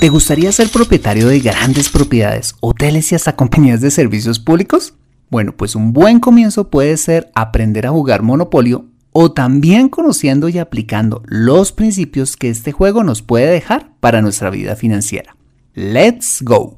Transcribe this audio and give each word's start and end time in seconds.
¿Te 0.00 0.10
gustaría 0.10 0.52
ser 0.52 0.68
propietario 0.68 1.26
de 1.26 1.40
grandes 1.40 1.88
propiedades, 1.88 2.54
hoteles 2.60 3.10
y 3.10 3.14
hasta 3.14 3.34
compañías 3.34 3.80
de 3.80 3.90
servicios 3.90 4.38
públicos? 4.38 4.92
Bueno, 5.30 5.56
pues 5.56 5.74
un 5.74 5.94
buen 5.94 6.20
comienzo 6.20 6.68
puede 6.68 6.98
ser 6.98 7.30
aprender 7.34 7.86
a 7.86 7.90
jugar 7.90 8.22
Monopolio 8.22 8.84
o 9.12 9.32
también 9.32 9.88
conociendo 9.88 10.50
y 10.50 10.58
aplicando 10.58 11.22
los 11.24 11.72
principios 11.72 12.36
que 12.36 12.50
este 12.50 12.72
juego 12.72 13.04
nos 13.04 13.22
puede 13.22 13.46
dejar 13.46 13.90
para 14.00 14.20
nuestra 14.20 14.50
vida 14.50 14.76
financiera. 14.76 15.34
¡Let's 15.72 16.42
go! 16.42 16.76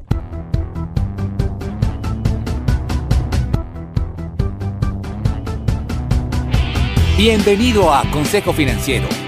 Bienvenido 7.17 7.93
a 7.93 8.09
Consejo 8.13 8.53
Financiero 8.53 9.28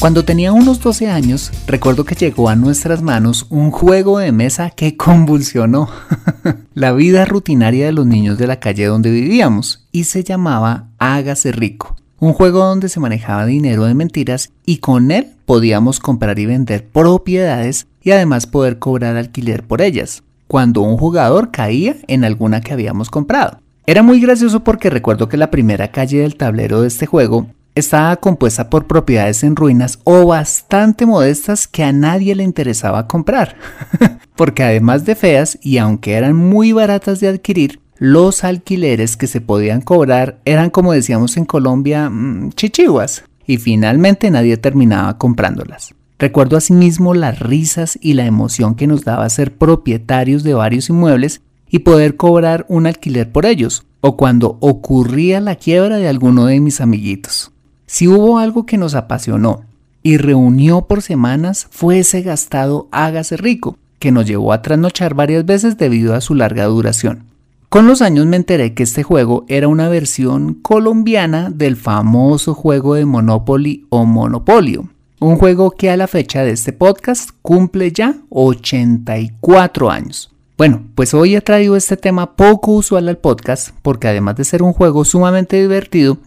Cuando 0.00 0.24
tenía 0.24 0.52
unos 0.52 0.80
12 0.80 1.10
años, 1.10 1.50
recuerdo 1.66 2.04
que 2.04 2.14
llegó 2.14 2.48
a 2.48 2.54
nuestras 2.54 3.02
manos 3.02 3.46
un 3.50 3.72
juego 3.72 4.20
de 4.20 4.30
mesa 4.30 4.70
que 4.70 4.96
convulsionó 4.96 5.88
la 6.74 6.92
vida 6.92 7.24
rutinaria 7.24 7.86
de 7.86 7.92
los 7.92 8.06
niños 8.06 8.38
de 8.38 8.46
la 8.46 8.60
calle 8.60 8.86
donde 8.86 9.10
vivíamos 9.10 9.88
y 9.90 10.04
se 10.04 10.22
llamaba 10.22 10.86
Hágase 10.98 11.50
Rico. 11.50 11.96
Un 12.20 12.32
juego 12.32 12.60
donde 12.64 12.88
se 12.88 13.00
manejaba 13.00 13.44
dinero 13.44 13.86
de 13.86 13.94
mentiras 13.94 14.52
y 14.64 14.78
con 14.78 15.10
él 15.10 15.30
podíamos 15.46 15.98
comprar 15.98 16.38
y 16.38 16.46
vender 16.46 16.86
propiedades 16.86 17.88
y 18.00 18.12
además 18.12 18.46
poder 18.46 18.78
cobrar 18.78 19.16
alquiler 19.16 19.64
por 19.64 19.82
ellas, 19.82 20.22
cuando 20.46 20.82
un 20.82 20.96
jugador 20.96 21.50
caía 21.50 21.96
en 22.06 22.24
alguna 22.24 22.60
que 22.60 22.72
habíamos 22.72 23.10
comprado. 23.10 23.58
Era 23.84 24.04
muy 24.04 24.20
gracioso 24.20 24.62
porque 24.62 24.90
recuerdo 24.90 25.28
que 25.28 25.38
la 25.38 25.50
primera 25.50 25.90
calle 25.90 26.20
del 26.20 26.36
tablero 26.36 26.82
de 26.82 26.88
este 26.88 27.06
juego 27.06 27.48
estaba 27.78 28.16
compuesta 28.16 28.70
por 28.70 28.86
propiedades 28.86 29.42
en 29.44 29.56
ruinas 29.56 29.98
o 30.04 30.26
bastante 30.26 31.06
modestas 31.06 31.66
que 31.66 31.84
a 31.84 31.92
nadie 31.92 32.34
le 32.34 32.42
interesaba 32.42 33.06
comprar, 33.06 33.56
porque 34.36 34.62
además 34.62 35.04
de 35.04 35.14
feas 35.14 35.58
y 35.62 35.78
aunque 35.78 36.14
eran 36.14 36.36
muy 36.36 36.72
baratas 36.72 37.20
de 37.20 37.28
adquirir, 37.28 37.80
los 37.98 38.44
alquileres 38.44 39.16
que 39.16 39.26
se 39.26 39.40
podían 39.40 39.80
cobrar 39.80 40.38
eran 40.44 40.70
como 40.70 40.92
decíamos 40.92 41.36
en 41.36 41.44
Colombia, 41.44 42.08
mm, 42.08 42.50
chichiguas, 42.52 43.24
y 43.46 43.56
finalmente 43.56 44.30
nadie 44.30 44.56
terminaba 44.56 45.18
comprándolas. 45.18 45.94
Recuerdo 46.18 46.56
asimismo 46.56 47.14
las 47.14 47.38
risas 47.38 47.98
y 48.00 48.14
la 48.14 48.26
emoción 48.26 48.74
que 48.74 48.86
nos 48.86 49.04
daba 49.04 49.28
ser 49.28 49.56
propietarios 49.56 50.42
de 50.42 50.54
varios 50.54 50.90
inmuebles 50.90 51.40
y 51.70 51.80
poder 51.80 52.16
cobrar 52.16 52.66
un 52.68 52.86
alquiler 52.86 53.30
por 53.30 53.46
ellos, 53.46 53.84
o 54.00 54.16
cuando 54.16 54.58
ocurría 54.60 55.40
la 55.40 55.56
quiebra 55.56 55.96
de 55.96 56.08
alguno 56.08 56.46
de 56.46 56.60
mis 56.60 56.80
amiguitos. 56.80 57.52
Si 57.90 58.06
hubo 58.06 58.38
algo 58.38 58.66
que 58.66 58.76
nos 58.76 58.94
apasionó 58.94 59.62
y 60.02 60.18
reunió 60.18 60.82
por 60.82 61.00
semanas 61.00 61.66
fue 61.70 62.00
ese 62.00 62.20
gastado 62.20 62.86
Hágase 62.90 63.38
Rico, 63.38 63.78
que 63.98 64.12
nos 64.12 64.26
llevó 64.26 64.52
a 64.52 64.60
trasnochar 64.60 65.14
varias 65.14 65.46
veces 65.46 65.78
debido 65.78 66.14
a 66.14 66.20
su 66.20 66.34
larga 66.34 66.66
duración. 66.66 67.24
Con 67.70 67.86
los 67.86 68.02
años 68.02 68.26
me 68.26 68.36
enteré 68.36 68.74
que 68.74 68.82
este 68.82 69.02
juego 69.02 69.46
era 69.48 69.68
una 69.68 69.88
versión 69.88 70.52
colombiana 70.52 71.48
del 71.48 71.76
famoso 71.76 72.52
juego 72.52 72.92
de 72.94 73.06
Monopoly 73.06 73.86
o 73.88 74.04
Monopolio, 74.04 74.90
un 75.18 75.36
juego 75.36 75.70
que 75.70 75.90
a 75.90 75.96
la 75.96 76.08
fecha 76.08 76.44
de 76.44 76.50
este 76.50 76.74
podcast 76.74 77.30
cumple 77.40 77.90
ya 77.90 78.16
84 78.28 79.90
años. 79.90 80.30
Bueno, 80.58 80.82
pues 80.94 81.14
hoy 81.14 81.36
he 81.36 81.40
traído 81.40 81.74
este 81.74 81.96
tema 81.96 82.36
poco 82.36 82.72
usual 82.72 83.08
al 83.08 83.16
podcast 83.16 83.70
porque 83.80 84.08
además 84.08 84.36
de 84.36 84.44
ser 84.44 84.62
un 84.62 84.72
juego 84.72 85.04
sumamente 85.04 85.58
divertido, 85.58 86.18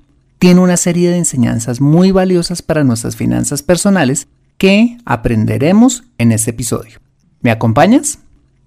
tiene 0.41 0.59
una 0.59 0.75
serie 0.75 1.11
de 1.11 1.17
enseñanzas 1.17 1.81
muy 1.81 2.09
valiosas 2.09 2.63
para 2.63 2.83
nuestras 2.83 3.15
finanzas 3.15 3.61
personales 3.61 4.27
que 4.57 4.97
aprenderemos 5.05 6.03
en 6.17 6.31
este 6.31 6.49
episodio. 6.49 6.97
¿Me 7.41 7.51
acompañas? 7.51 8.17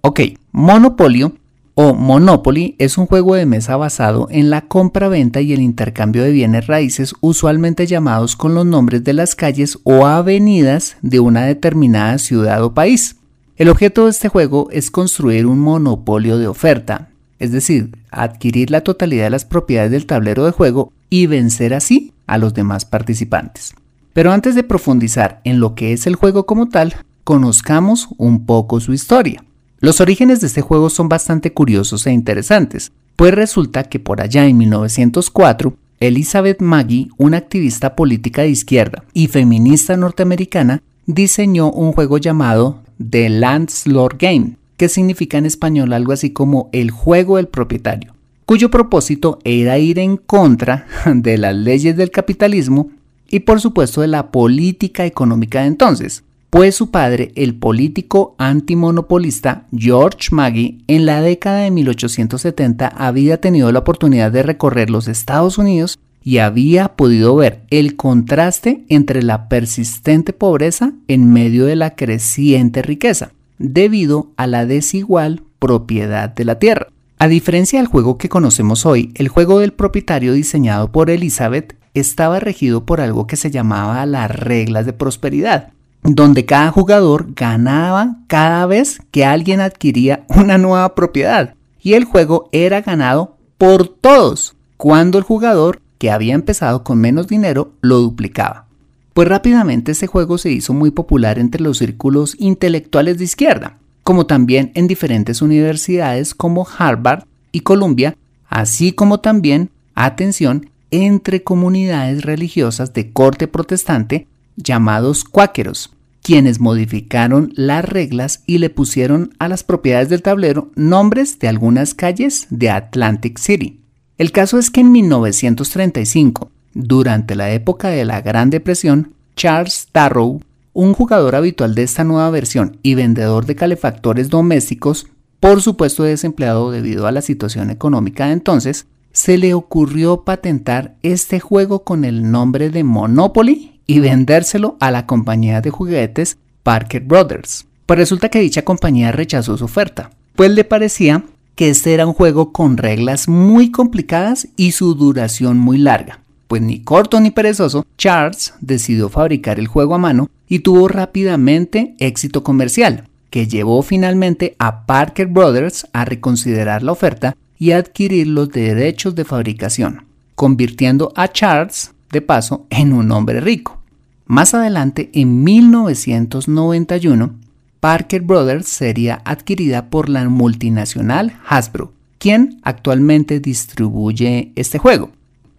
Ok, 0.00 0.20
Monopolio 0.52 1.34
o 1.74 1.92
Monopoly 1.92 2.76
es 2.78 2.96
un 2.96 3.06
juego 3.06 3.34
de 3.34 3.44
mesa 3.44 3.76
basado 3.76 4.28
en 4.30 4.50
la 4.50 4.60
compra-venta 4.68 5.40
y 5.40 5.52
el 5.52 5.60
intercambio 5.60 6.22
de 6.22 6.30
bienes 6.30 6.68
raíces 6.68 7.12
usualmente 7.20 7.88
llamados 7.88 8.36
con 8.36 8.54
los 8.54 8.64
nombres 8.64 9.02
de 9.02 9.14
las 9.14 9.34
calles 9.34 9.80
o 9.82 10.06
avenidas 10.06 10.96
de 11.02 11.18
una 11.18 11.44
determinada 11.44 12.18
ciudad 12.18 12.62
o 12.62 12.72
país. 12.72 13.16
El 13.56 13.68
objeto 13.68 14.04
de 14.04 14.12
este 14.12 14.28
juego 14.28 14.68
es 14.70 14.92
construir 14.92 15.46
un 15.46 15.58
monopolio 15.58 16.38
de 16.38 16.46
oferta, 16.46 17.08
es 17.40 17.50
decir, 17.50 17.90
adquirir 18.12 18.70
la 18.70 18.82
totalidad 18.82 19.24
de 19.24 19.30
las 19.30 19.44
propiedades 19.44 19.90
del 19.90 20.06
tablero 20.06 20.44
de 20.44 20.52
juego 20.52 20.92
y 21.10 21.26
vencer 21.26 21.74
así 21.74 22.12
a 22.26 22.38
los 22.38 22.54
demás 22.54 22.84
participantes. 22.84 23.74
Pero 24.12 24.32
antes 24.32 24.54
de 24.54 24.62
profundizar 24.62 25.40
en 25.44 25.60
lo 25.60 25.74
que 25.74 25.92
es 25.92 26.06
el 26.06 26.14
juego 26.14 26.46
como 26.46 26.68
tal, 26.68 26.94
conozcamos 27.24 28.08
un 28.16 28.46
poco 28.46 28.80
su 28.80 28.92
historia. 28.92 29.44
Los 29.80 30.00
orígenes 30.00 30.40
de 30.40 30.46
este 30.46 30.60
juego 30.60 30.88
son 30.88 31.08
bastante 31.08 31.52
curiosos 31.52 32.06
e 32.06 32.12
interesantes, 32.12 32.92
pues 33.16 33.34
resulta 33.34 33.84
que 33.84 33.98
por 33.98 34.20
allá 34.20 34.46
en 34.46 34.56
1904, 34.56 35.76
Elizabeth 36.00 36.60
Maggie, 36.60 37.08
una 37.16 37.38
activista 37.38 37.94
política 37.94 38.42
de 38.42 38.50
izquierda 38.50 39.04
y 39.12 39.28
feminista 39.28 39.96
norteamericana, 39.96 40.82
diseñó 41.06 41.70
un 41.70 41.92
juego 41.92 42.18
llamado 42.18 42.82
The 42.98 43.28
Landlord 43.28 44.16
Game, 44.18 44.56
que 44.76 44.88
significa 44.88 45.38
en 45.38 45.46
español 45.46 45.92
algo 45.92 46.12
así 46.12 46.30
como 46.30 46.68
el 46.72 46.90
juego 46.90 47.36
del 47.36 47.48
propietario, 47.48 48.13
cuyo 48.46 48.70
propósito 48.70 49.38
era 49.44 49.78
ir 49.78 49.98
en 49.98 50.16
contra 50.16 50.86
de 51.06 51.38
las 51.38 51.54
leyes 51.54 51.96
del 51.96 52.10
capitalismo 52.10 52.90
y 53.28 53.40
por 53.40 53.60
supuesto 53.60 54.00
de 54.00 54.08
la 54.08 54.30
política 54.30 55.06
económica 55.06 55.62
de 55.62 55.66
entonces, 55.66 56.22
pues 56.50 56.76
su 56.76 56.90
padre, 56.90 57.32
el 57.34 57.56
político 57.56 58.36
antimonopolista 58.38 59.66
George 59.76 60.28
Maggie, 60.30 60.78
en 60.86 61.04
la 61.04 61.20
década 61.20 61.60
de 61.60 61.72
1870 61.72 62.86
había 62.86 63.40
tenido 63.40 63.72
la 63.72 63.80
oportunidad 63.80 64.30
de 64.30 64.44
recorrer 64.44 64.88
los 64.88 65.08
Estados 65.08 65.58
Unidos 65.58 65.98
y 66.22 66.38
había 66.38 66.90
podido 66.90 67.34
ver 67.34 67.62
el 67.70 67.96
contraste 67.96 68.84
entre 68.88 69.22
la 69.22 69.48
persistente 69.48 70.32
pobreza 70.32 70.92
en 71.08 71.32
medio 71.32 71.66
de 71.66 71.76
la 71.76 71.96
creciente 71.96 72.82
riqueza, 72.82 73.32
debido 73.58 74.28
a 74.36 74.46
la 74.46 74.64
desigual 74.64 75.42
propiedad 75.58 76.30
de 76.30 76.44
la 76.44 76.58
tierra. 76.58 76.93
A 77.18 77.28
diferencia 77.28 77.78
del 77.78 77.88
juego 77.88 78.18
que 78.18 78.28
conocemos 78.28 78.84
hoy, 78.86 79.12
el 79.14 79.28
juego 79.28 79.60
del 79.60 79.72
propietario 79.72 80.32
diseñado 80.32 80.90
por 80.90 81.10
Elizabeth 81.10 81.76
estaba 81.94 82.40
regido 82.40 82.84
por 82.84 83.00
algo 83.00 83.26
que 83.26 83.36
se 83.36 83.50
llamaba 83.50 84.04
las 84.04 84.30
reglas 84.30 84.84
de 84.84 84.92
prosperidad, 84.92 85.72
donde 86.02 86.44
cada 86.44 86.70
jugador 86.70 87.28
ganaba 87.34 88.16
cada 88.26 88.66
vez 88.66 89.00
que 89.10 89.24
alguien 89.24 89.60
adquiría 89.60 90.24
una 90.28 90.58
nueva 90.58 90.94
propiedad 90.94 91.54
y 91.80 91.94
el 91.94 92.04
juego 92.04 92.48
era 92.50 92.80
ganado 92.80 93.36
por 93.58 93.86
todos 93.88 94.56
cuando 94.76 95.18
el 95.18 95.24
jugador 95.24 95.80
que 95.98 96.10
había 96.10 96.34
empezado 96.34 96.82
con 96.82 96.98
menos 96.98 97.28
dinero 97.28 97.72
lo 97.80 97.98
duplicaba. 97.98 98.66
Pues 99.12 99.28
rápidamente 99.28 99.92
este 99.92 100.08
juego 100.08 100.38
se 100.38 100.50
hizo 100.50 100.74
muy 100.74 100.90
popular 100.90 101.38
entre 101.38 101.62
los 101.62 101.78
círculos 101.78 102.34
intelectuales 102.38 103.18
de 103.18 103.24
izquierda, 103.24 103.78
como 104.04 104.26
también 104.26 104.70
en 104.74 104.86
diferentes 104.86 105.42
universidades 105.42 106.34
como 106.34 106.66
Harvard 106.78 107.24
y 107.50 107.60
Columbia, 107.60 108.16
así 108.48 108.92
como 108.92 109.18
también, 109.18 109.70
atención, 109.94 110.70
entre 110.90 111.42
comunidades 111.42 112.22
religiosas 112.22 112.92
de 112.92 113.10
corte 113.10 113.48
protestante 113.48 114.28
llamados 114.56 115.24
cuáqueros, 115.24 115.90
quienes 116.22 116.60
modificaron 116.60 117.52
las 117.56 117.84
reglas 117.84 118.42
y 118.46 118.58
le 118.58 118.70
pusieron 118.70 119.34
a 119.38 119.48
las 119.48 119.64
propiedades 119.64 120.08
del 120.08 120.22
tablero 120.22 120.70
nombres 120.76 121.38
de 121.38 121.48
algunas 121.48 121.94
calles 121.94 122.46
de 122.50 122.70
Atlantic 122.70 123.38
City. 123.38 123.80
El 124.18 124.30
caso 124.30 124.58
es 124.58 124.70
que 124.70 124.80
en 124.80 124.92
1935, 124.92 126.50
durante 126.74 127.34
la 127.34 127.50
época 127.52 127.88
de 127.88 128.04
la 128.04 128.20
Gran 128.20 128.50
Depresión, 128.50 129.14
Charles 129.34 129.88
Darrow, 129.92 130.40
un 130.74 130.92
jugador 130.92 131.36
habitual 131.36 131.74
de 131.74 131.84
esta 131.84 132.04
nueva 132.04 132.28
versión 132.28 132.78
y 132.82 132.94
vendedor 132.94 133.46
de 133.46 133.54
calefactores 133.54 134.28
domésticos, 134.28 135.06
por 135.40 135.62
supuesto 135.62 136.02
desempleado 136.02 136.70
debido 136.70 137.06
a 137.06 137.12
la 137.12 137.22
situación 137.22 137.70
económica 137.70 138.26
de 138.26 138.32
entonces, 138.32 138.86
se 139.12 139.38
le 139.38 139.54
ocurrió 139.54 140.24
patentar 140.24 140.96
este 141.02 141.38
juego 141.38 141.84
con 141.84 142.04
el 142.04 142.30
nombre 142.30 142.70
de 142.70 142.82
Monopoly 142.82 143.80
y 143.86 144.00
vendérselo 144.00 144.76
a 144.80 144.90
la 144.90 145.06
compañía 145.06 145.60
de 145.60 145.70
juguetes 145.70 146.36
Parker 146.64 147.02
Brothers. 147.02 147.66
Pues 147.86 147.98
resulta 147.98 148.28
que 148.28 148.40
dicha 148.40 148.62
compañía 148.62 149.12
rechazó 149.12 149.56
su 149.56 149.66
oferta, 149.66 150.10
pues 150.34 150.50
le 150.50 150.64
parecía 150.64 151.22
que 151.54 151.70
este 151.70 151.94
era 151.94 152.06
un 152.06 152.14
juego 152.14 152.52
con 152.52 152.76
reglas 152.76 153.28
muy 153.28 153.70
complicadas 153.70 154.48
y 154.56 154.72
su 154.72 154.94
duración 154.94 155.58
muy 155.58 155.78
larga. 155.78 156.23
Pues 156.46 156.62
ni 156.62 156.80
corto 156.80 157.20
ni 157.20 157.30
perezoso, 157.30 157.86
Charles 157.96 158.54
decidió 158.60 159.08
fabricar 159.08 159.58
el 159.58 159.66
juego 159.66 159.94
a 159.94 159.98
mano 159.98 160.28
y 160.48 160.60
tuvo 160.60 160.88
rápidamente 160.88 161.94
éxito 161.98 162.44
comercial, 162.44 163.08
que 163.30 163.46
llevó 163.46 163.82
finalmente 163.82 164.54
a 164.58 164.86
Parker 164.86 165.26
Brothers 165.26 165.86
a 165.92 166.04
reconsiderar 166.04 166.82
la 166.82 166.92
oferta 166.92 167.36
y 167.58 167.72
adquirir 167.72 168.26
los 168.28 168.50
derechos 168.50 169.14
de 169.14 169.24
fabricación, 169.24 170.04
convirtiendo 170.34 171.12
a 171.16 171.28
Charles, 171.28 171.92
de 172.12 172.20
paso, 172.20 172.66
en 172.70 172.92
un 172.92 173.10
hombre 173.10 173.40
rico. 173.40 173.80
Más 174.26 174.54
adelante, 174.54 175.10
en 175.14 175.42
1991, 175.44 177.34
Parker 177.80 178.22
Brothers 178.22 178.68
sería 178.68 179.20
adquirida 179.24 179.90
por 179.90 180.08
la 180.08 180.28
multinacional 180.28 181.38
Hasbro, 181.46 181.92
quien 182.18 182.60
actualmente 182.62 183.40
distribuye 183.40 184.52
este 184.56 184.78
juego. 184.78 185.10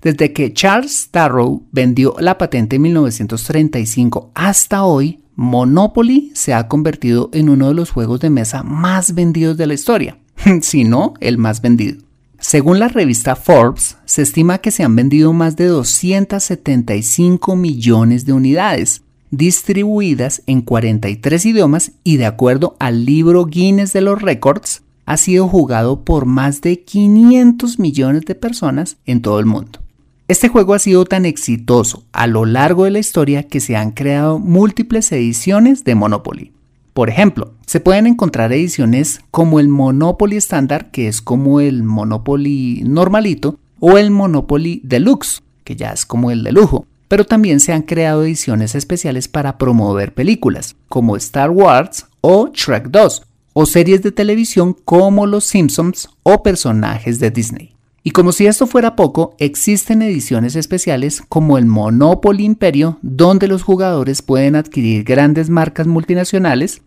Desde 0.05 0.33
que 0.33 0.53
Charles 0.53 1.09
Darrow 1.11 1.63
vendió 1.71 2.15
la 2.19 2.37
patente 2.37 2.75
en 2.75 2.83
1935 2.83 4.29
hasta 4.35 4.83
hoy, 4.83 5.21
Monopoly 5.35 6.31
se 6.35 6.53
ha 6.53 6.67
convertido 6.67 7.31
en 7.33 7.49
uno 7.49 7.69
de 7.69 7.73
los 7.73 7.89
juegos 7.89 8.19
de 8.19 8.29
mesa 8.29 8.61
más 8.61 9.15
vendidos 9.15 9.57
de 9.57 9.65
la 9.65 9.73
historia. 9.73 10.19
si 10.61 10.83
no 10.83 11.15
el 11.21 11.39
más 11.39 11.59
vendido. 11.59 12.03
Según 12.37 12.77
la 12.77 12.87
revista 12.87 13.35
Forbes, 13.35 13.97
se 14.05 14.21
estima 14.21 14.59
que 14.59 14.69
se 14.69 14.83
han 14.83 14.95
vendido 14.95 15.33
más 15.33 15.55
de 15.55 15.65
275 15.65 17.55
millones 17.55 18.27
de 18.27 18.33
unidades, 18.33 19.01
distribuidas 19.31 20.43
en 20.45 20.61
43 20.61 21.47
idiomas 21.47 21.93
y 22.03 22.17
de 22.17 22.27
acuerdo 22.27 22.75
al 22.77 23.05
libro 23.05 23.47
Guinness 23.47 23.91
de 23.91 24.01
los 24.01 24.21
Records, 24.21 24.83
ha 25.07 25.17
sido 25.17 25.47
jugado 25.47 26.05
por 26.05 26.27
más 26.27 26.61
de 26.61 26.81
500 26.81 27.79
millones 27.79 28.25
de 28.25 28.35
personas 28.35 28.97
en 29.07 29.23
todo 29.23 29.39
el 29.39 29.47
mundo. 29.47 29.79
Este 30.27 30.50
juego 30.50 30.74
ha 30.74 30.80
sido 30.80 31.06
tan 31.06 31.24
exitoso 31.24 32.04
a 32.12 32.25
lo 32.25 32.45
largo 32.45 32.86
de 32.86 32.89
la 32.89 32.98
historia 32.98 33.44
que 33.44 33.60
se 33.60 33.75
han 33.75 33.92
creado 33.92 34.39
múltiples 34.39 35.12
ediciones 35.12 35.83
de 35.83 35.94
Monopoly. 35.94 36.51
Por 36.95 37.12
ejemplo, 37.12 37.54
se 37.68 37.80
pueden 37.80 38.07
encontrar 38.07 38.51
ediciones 38.51 39.22
como 39.30 39.60
el 39.60 39.68
Monopoly 39.68 40.36
estándar, 40.38 40.89
que 40.89 41.07
es 41.07 41.22
como 41.22 41.60
el 41.60 41.83
Monopoly 41.83 42.81
normalito, 42.88 43.60
o 43.80 44.00
el 44.00 44.10
Monopoly 44.10 44.81
Deluxe, 44.83 45.44
que 45.63 45.75
ya 45.75 45.92
es 45.92 46.07
como 46.07 46.31
el 46.31 46.44
de 46.44 46.54
lujo. 46.54 46.88
Pero 47.07 47.25
también 47.25 47.60
se 47.60 47.74
han 47.74 47.83
creado 47.83 48.24
ediciones 48.24 48.74
especiales 48.74 49.27
para 49.27 49.60
promover 49.60 50.16
películas, 50.16 50.75
como 50.89 51.18
Star 51.18 51.51
Wars 51.51 52.07
o 52.22 52.50
Shrek 52.51 52.88
2, 52.88 53.22
o 53.54 53.66
series 53.68 54.01
de 54.01 54.12
televisión 54.12 54.75
como 54.86 55.27
Los 55.27 55.44
Simpsons 55.44 56.10
o 56.24 56.42
personajes 56.42 57.19
de 57.19 57.30
Disney. 57.30 57.75
Y 58.07 58.11
como 58.11 58.31
si 58.33 58.45
esto 58.45 58.67
fuera 58.67 58.95
poco, 58.95 59.35
existen 59.39 60.03
ediciones 60.03 60.55
especiales 60.55 61.23
como 61.27 61.57
el 61.57 61.65
Monopoly 61.65 62.45
Imperio, 62.45 62.99
donde 63.01 63.47
los 63.47 63.63
jugadores 63.63 64.21
pueden 64.21 64.55
adquirir 64.55 65.03
grandes 65.03 65.49
marcas 65.49 65.87
multinacionales 65.87 66.83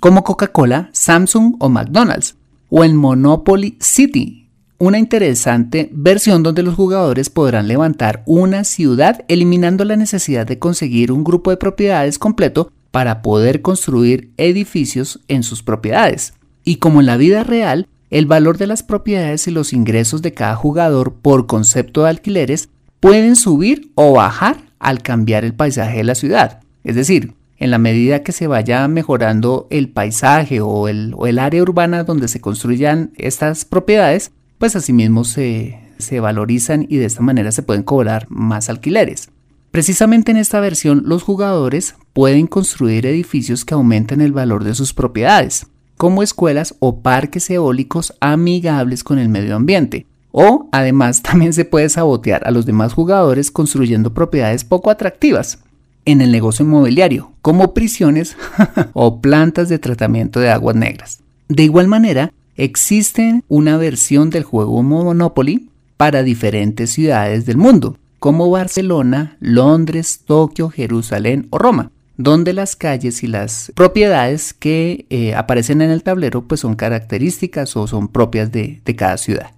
como 0.00 0.24
Coca-Cola, 0.24 0.90
Samsung 0.90 1.54
o 1.60 1.68
McDonald's, 1.68 2.34
o 2.68 2.82
el 2.82 2.94
Monopoly 2.94 3.78
City, 3.78 4.48
una 4.78 4.98
interesante 4.98 5.88
versión 5.92 6.42
donde 6.42 6.64
los 6.64 6.74
jugadores 6.74 7.30
podrán 7.30 7.68
levantar 7.68 8.24
una 8.26 8.64
ciudad 8.64 9.24
eliminando 9.28 9.84
la 9.84 9.94
necesidad 9.94 10.48
de 10.48 10.58
conseguir 10.58 11.12
un 11.12 11.22
grupo 11.22 11.50
de 11.50 11.58
propiedades 11.58 12.18
completo 12.18 12.72
para 12.90 13.22
poder 13.22 13.62
construir 13.62 14.32
edificios 14.36 15.20
en 15.28 15.44
sus 15.44 15.62
propiedades. 15.62 16.34
Y 16.64 16.76
como 16.76 16.98
en 16.98 17.06
la 17.06 17.16
vida 17.16 17.44
real, 17.44 17.86
el 18.10 18.26
valor 18.26 18.58
de 18.58 18.66
las 18.66 18.82
propiedades 18.82 19.48
y 19.48 19.50
los 19.50 19.72
ingresos 19.72 20.22
de 20.22 20.32
cada 20.32 20.54
jugador 20.54 21.14
por 21.14 21.46
concepto 21.46 22.04
de 22.04 22.10
alquileres 22.10 22.68
pueden 23.00 23.36
subir 23.36 23.90
o 23.94 24.12
bajar 24.12 24.58
al 24.78 25.02
cambiar 25.02 25.44
el 25.44 25.54
paisaje 25.54 25.98
de 25.98 26.04
la 26.04 26.14
ciudad. 26.14 26.60
Es 26.84 26.94
decir, 26.94 27.34
en 27.58 27.70
la 27.70 27.78
medida 27.78 28.22
que 28.22 28.32
se 28.32 28.46
vaya 28.46 28.86
mejorando 28.88 29.66
el 29.70 29.88
paisaje 29.88 30.60
o 30.60 30.88
el, 30.88 31.38
área 31.38 31.62
urbana 31.62 32.04
donde 32.04 32.28
se 32.28 32.40
construyan 32.40 33.12
estas 33.16 33.64
propiedades, 33.64 34.32
pues 34.58 34.76
asimismo 34.76 35.24
se, 35.24 35.78
se 35.98 36.20
valorizan 36.20 36.86
y 36.88 36.96
de 36.96 37.06
esta 37.06 37.22
manera 37.22 37.52
se 37.52 37.62
pueden 37.62 37.82
cobrar 37.82 38.26
más 38.28 38.68
alquileres. 38.68 39.30
Precisamente 39.70 40.30
en 40.30 40.38
esta 40.38 40.60
versión 40.60 41.02
los 41.06 41.22
jugadores 41.22 41.96
pueden 42.12 42.46
construir 42.46 43.04
edificios 43.06 43.64
que 43.64 43.74
aumenten 43.74 44.20
el 44.20 44.32
valor 44.32 44.64
de 44.64 44.74
sus 44.74 44.94
propiedades, 44.94 45.66
como 45.96 46.22
escuelas 46.22 46.74
o 46.78 47.00
parques 47.00 47.48
eólicos 47.50 48.14
amigables 48.20 49.04
con 49.04 49.18
el 49.18 49.28
medio 49.28 49.56
ambiente. 49.56 50.06
O 50.32 50.68
además 50.72 51.22
también 51.22 51.52
se 51.52 51.64
puede 51.64 51.88
sabotear 51.88 52.46
a 52.46 52.50
los 52.50 52.66
demás 52.66 52.92
jugadores 52.92 53.50
construyendo 53.50 54.12
propiedades 54.12 54.64
poco 54.64 54.90
atractivas, 54.90 55.58
en 56.04 56.20
el 56.20 56.30
negocio 56.30 56.64
inmobiliario, 56.64 57.32
como 57.42 57.74
prisiones 57.74 58.36
o 58.92 59.20
plantas 59.20 59.68
de 59.68 59.78
tratamiento 59.78 60.40
de 60.40 60.50
aguas 60.50 60.76
negras. 60.76 61.20
De 61.48 61.64
igual 61.64 61.88
manera, 61.88 62.32
existe 62.56 63.42
una 63.48 63.76
versión 63.76 64.30
del 64.30 64.44
juego 64.44 64.82
Monopoly 64.82 65.68
para 65.96 66.22
diferentes 66.22 66.90
ciudades 66.90 67.46
del 67.46 67.56
mundo, 67.56 67.96
como 68.18 68.50
Barcelona, 68.50 69.36
Londres, 69.40 70.20
Tokio, 70.24 70.70
Jerusalén 70.70 71.48
o 71.50 71.58
Roma, 71.58 71.90
donde 72.16 72.52
las 72.52 72.76
calles 72.76 73.22
y 73.22 73.26
las 73.26 73.72
propiedades 73.74 74.54
que 74.54 75.06
eh, 75.10 75.34
aparecen 75.34 75.82
en 75.82 75.90
el 75.90 76.02
tablero 76.02 76.46
pues 76.46 76.60
son 76.60 76.74
características 76.76 77.76
o 77.76 77.86
son 77.86 78.08
propias 78.08 78.50
de 78.52 78.80
cada 78.96 79.16
ciudad. 79.16 79.50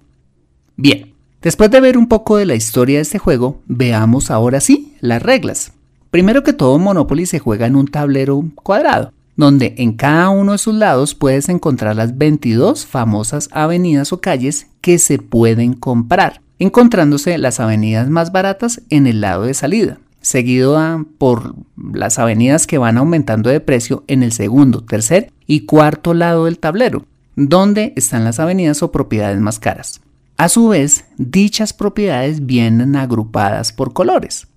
Bien, 0.80 1.12
después 1.42 1.72
de 1.72 1.80
ver 1.80 1.98
un 1.98 2.06
poco 2.06 2.36
de 2.36 2.46
la 2.46 2.54
historia 2.54 2.98
de 2.98 3.02
este 3.02 3.18
juego, 3.18 3.60
veamos 3.66 4.30
ahora 4.30 4.60
sí 4.60 4.94
las 5.00 5.20
reglas. 5.20 5.72
Primero 6.12 6.44
que 6.44 6.52
todo, 6.52 6.78
Monopoly 6.78 7.26
se 7.26 7.40
juega 7.40 7.66
en 7.66 7.74
un 7.74 7.88
tablero 7.88 8.44
cuadrado, 8.62 9.12
donde 9.34 9.74
en 9.78 9.94
cada 9.94 10.30
uno 10.30 10.52
de 10.52 10.58
sus 10.58 10.74
lados 10.74 11.16
puedes 11.16 11.48
encontrar 11.48 11.96
las 11.96 12.16
22 12.16 12.86
famosas 12.86 13.48
avenidas 13.52 14.12
o 14.12 14.20
calles 14.20 14.68
que 14.80 15.00
se 15.00 15.18
pueden 15.18 15.74
comprar, 15.74 16.42
encontrándose 16.60 17.36
las 17.38 17.58
avenidas 17.58 18.08
más 18.08 18.30
baratas 18.30 18.80
en 18.88 19.08
el 19.08 19.20
lado 19.20 19.42
de 19.42 19.54
salida, 19.54 19.98
seguido 20.28 21.06
por 21.16 21.54
las 21.76 22.18
avenidas 22.18 22.66
que 22.66 22.76
van 22.76 22.98
aumentando 22.98 23.48
de 23.48 23.60
precio 23.60 24.04
en 24.08 24.22
el 24.22 24.32
segundo, 24.32 24.84
tercer 24.84 25.32
y 25.46 25.60
cuarto 25.60 26.12
lado 26.12 26.44
del 26.44 26.58
tablero, 26.58 27.06
donde 27.34 27.94
están 27.96 28.24
las 28.24 28.38
avenidas 28.38 28.82
o 28.82 28.92
propiedades 28.92 29.40
más 29.40 29.58
caras. 29.58 30.02
A 30.36 30.50
su 30.50 30.68
vez, 30.68 31.06
dichas 31.16 31.72
propiedades 31.72 32.44
vienen 32.44 32.94
agrupadas 32.94 33.72
por 33.72 33.94
colores. 33.94 34.48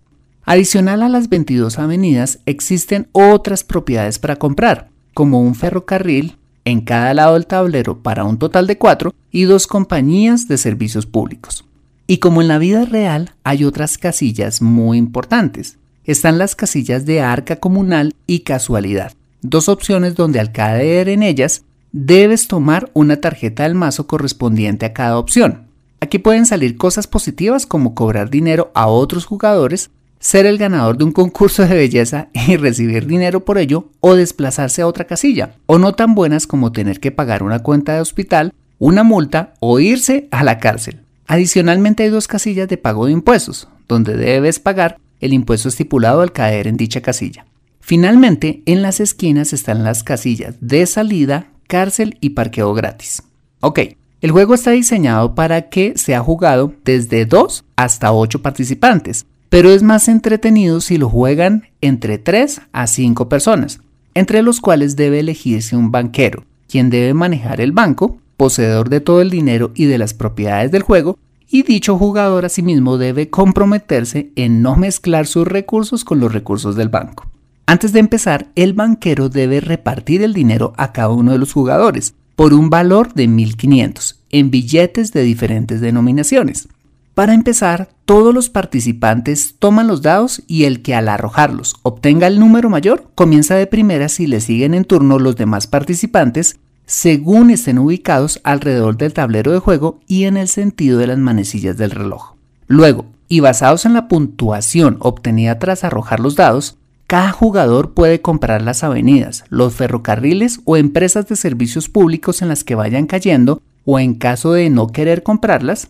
Adicional 0.43 1.03
a 1.03 1.09
las 1.09 1.29
22 1.29 1.79
avenidas, 1.79 2.39
existen 2.45 3.07
otras 3.13 3.63
propiedades 3.63 4.19
para 4.19 4.35
comprar, 4.35 4.89
como 5.13 5.39
un 5.39 5.55
ferrocarril 5.55 6.35
en 6.65 6.81
cada 6.81 7.13
lado 7.13 7.35
del 7.35 7.47
tablero 7.47 8.03
para 8.03 8.25
un 8.25 8.37
total 8.37 8.67
de 8.67 8.77
cuatro 8.77 9.13
y 9.31 9.43
dos 9.43 9.67
compañías 9.67 10.49
de 10.49 10.57
servicios 10.57 11.05
públicos. 11.05 11.65
Y 12.11 12.17
como 12.17 12.41
en 12.41 12.49
la 12.49 12.57
vida 12.57 12.83
real 12.83 13.31
hay 13.45 13.63
otras 13.63 13.97
casillas 13.97 14.61
muy 14.61 14.97
importantes, 14.97 15.77
están 16.03 16.37
las 16.37 16.57
casillas 16.57 17.05
de 17.05 17.21
arca 17.21 17.55
comunal 17.55 18.15
y 18.27 18.39
casualidad, 18.41 19.13
dos 19.41 19.69
opciones 19.69 20.15
donde 20.15 20.41
al 20.41 20.51
caer 20.51 21.07
en 21.07 21.23
ellas 21.23 21.63
debes 21.93 22.49
tomar 22.49 22.91
una 22.93 23.21
tarjeta 23.21 23.63
del 23.63 23.75
mazo 23.75 24.07
correspondiente 24.07 24.85
a 24.85 24.91
cada 24.91 25.17
opción. 25.17 25.67
Aquí 26.01 26.19
pueden 26.19 26.45
salir 26.45 26.75
cosas 26.75 27.07
positivas 27.07 27.65
como 27.65 27.95
cobrar 27.95 28.29
dinero 28.29 28.71
a 28.73 28.87
otros 28.87 29.23
jugadores 29.23 29.89
ser 30.19 30.45
el 30.45 30.57
ganador 30.57 30.97
de 30.97 31.05
un 31.05 31.13
concurso 31.13 31.65
de 31.65 31.75
belleza 31.75 32.27
y 32.33 32.57
recibir 32.57 33.07
dinero 33.07 33.45
por 33.45 33.57
ello 33.57 33.87
o 34.01 34.15
desplazarse 34.15 34.81
a 34.81 34.87
otra 34.87 35.05
casilla, 35.05 35.55
o 35.65 35.77
no 35.77 35.93
tan 35.93 36.13
buenas 36.13 36.45
como 36.45 36.73
tener 36.73 36.99
que 36.99 37.11
pagar 37.11 37.41
una 37.41 37.59
cuenta 37.59 37.93
de 37.93 38.01
hospital, 38.01 38.53
una 38.79 39.05
multa 39.05 39.53
o 39.61 39.79
irse 39.79 40.27
a 40.31 40.43
la 40.43 40.57
cárcel. 40.57 41.00
Adicionalmente 41.31 42.03
hay 42.03 42.09
dos 42.09 42.27
casillas 42.27 42.67
de 42.67 42.75
pago 42.75 43.05
de 43.05 43.13
impuestos, 43.13 43.69
donde 43.87 44.17
debes 44.17 44.59
pagar 44.59 44.99
el 45.21 45.31
impuesto 45.31 45.69
estipulado 45.69 46.19
al 46.19 46.33
caer 46.33 46.67
en 46.67 46.75
dicha 46.75 46.99
casilla. 46.99 47.45
Finalmente, 47.79 48.61
en 48.65 48.81
las 48.81 48.99
esquinas 48.99 49.53
están 49.53 49.85
las 49.85 50.03
casillas 50.03 50.55
de 50.59 50.85
salida, 50.85 51.47
cárcel 51.67 52.17
y 52.19 52.31
parqueo 52.31 52.73
gratis. 52.73 53.23
Ok, 53.61 53.79
el 54.19 54.31
juego 54.31 54.55
está 54.55 54.71
diseñado 54.71 55.33
para 55.33 55.69
que 55.69 55.93
sea 55.95 56.19
jugado 56.19 56.73
desde 56.83 57.25
2 57.25 57.63
hasta 57.77 58.11
8 58.11 58.41
participantes, 58.41 59.25
pero 59.47 59.71
es 59.71 59.83
más 59.83 60.09
entretenido 60.09 60.81
si 60.81 60.97
lo 60.97 61.07
juegan 61.07 61.69
entre 61.79 62.17
3 62.17 62.59
a 62.73 62.87
5 62.87 63.29
personas, 63.29 63.79
entre 64.15 64.41
los 64.41 64.59
cuales 64.59 64.97
debe 64.97 65.21
elegirse 65.21 65.77
un 65.77 65.91
banquero, 65.91 66.43
quien 66.67 66.89
debe 66.89 67.13
manejar 67.13 67.61
el 67.61 67.71
banco, 67.71 68.17
poseedor 68.41 68.89
de 68.89 69.01
todo 69.01 69.21
el 69.21 69.29
dinero 69.29 69.69
y 69.75 69.85
de 69.85 69.99
las 69.99 70.15
propiedades 70.15 70.71
del 70.71 70.81
juego, 70.81 71.19
y 71.47 71.61
dicho 71.61 71.95
jugador 71.99 72.43
asimismo 72.43 72.97
debe 72.97 73.29
comprometerse 73.29 74.31
en 74.35 74.63
no 74.63 74.75
mezclar 74.75 75.27
sus 75.27 75.47
recursos 75.47 76.03
con 76.03 76.19
los 76.19 76.33
recursos 76.33 76.75
del 76.75 76.89
banco. 76.89 77.27
Antes 77.67 77.93
de 77.93 77.99
empezar, 77.99 78.47
el 78.55 78.73
banquero 78.73 79.29
debe 79.29 79.61
repartir 79.61 80.23
el 80.23 80.33
dinero 80.33 80.73
a 80.77 80.91
cada 80.91 81.09
uno 81.09 81.33
de 81.33 81.37
los 81.37 81.53
jugadores 81.53 82.15
por 82.35 82.55
un 82.55 82.71
valor 82.71 83.13
de 83.13 83.27
1500 83.27 84.21
en 84.31 84.49
billetes 84.49 85.13
de 85.13 85.21
diferentes 85.21 85.79
denominaciones. 85.79 86.67
Para 87.13 87.35
empezar, 87.35 87.89
todos 88.05 88.33
los 88.33 88.49
participantes 88.49 89.53
toman 89.59 89.85
los 89.85 90.01
dados 90.01 90.41
y 90.47 90.63
el 90.63 90.81
que 90.81 90.95
al 90.95 91.09
arrojarlos 91.09 91.75
obtenga 91.83 92.25
el 92.25 92.39
número 92.39 92.71
mayor 92.71 93.11
comienza 93.13 93.53
de 93.53 93.67
primera 93.67 94.09
si 94.09 94.25
le 94.25 94.41
siguen 94.41 94.73
en 94.73 94.85
turno 94.85 95.19
los 95.19 95.35
demás 95.35 95.67
participantes 95.67 96.57
según 96.91 97.51
estén 97.51 97.79
ubicados 97.79 98.41
alrededor 98.43 98.97
del 98.97 99.13
tablero 99.13 99.53
de 99.53 99.59
juego 99.59 100.01
y 100.07 100.25
en 100.25 100.35
el 100.35 100.49
sentido 100.49 100.99
de 100.99 101.07
las 101.07 101.17
manecillas 101.17 101.77
del 101.77 101.91
reloj. 101.91 102.33
Luego, 102.67 103.05
y 103.29 103.39
basados 103.39 103.85
en 103.85 103.93
la 103.93 104.09
puntuación 104.09 104.97
obtenida 104.99 105.57
tras 105.57 105.85
arrojar 105.85 106.19
los 106.19 106.35
dados, 106.35 106.75
cada 107.07 107.31
jugador 107.31 107.93
puede 107.93 108.19
comprar 108.19 108.61
las 108.61 108.83
avenidas, 108.83 109.45
los 109.47 109.73
ferrocarriles 109.73 110.59
o 110.65 110.75
empresas 110.75 111.29
de 111.29 111.37
servicios 111.37 111.87
públicos 111.87 112.41
en 112.41 112.49
las 112.49 112.65
que 112.65 112.75
vayan 112.75 113.07
cayendo 113.07 113.61
o 113.85 113.97
en 113.97 114.13
caso 114.13 114.51
de 114.51 114.69
no 114.69 114.87
querer 114.87 115.23
comprarlas, 115.23 115.87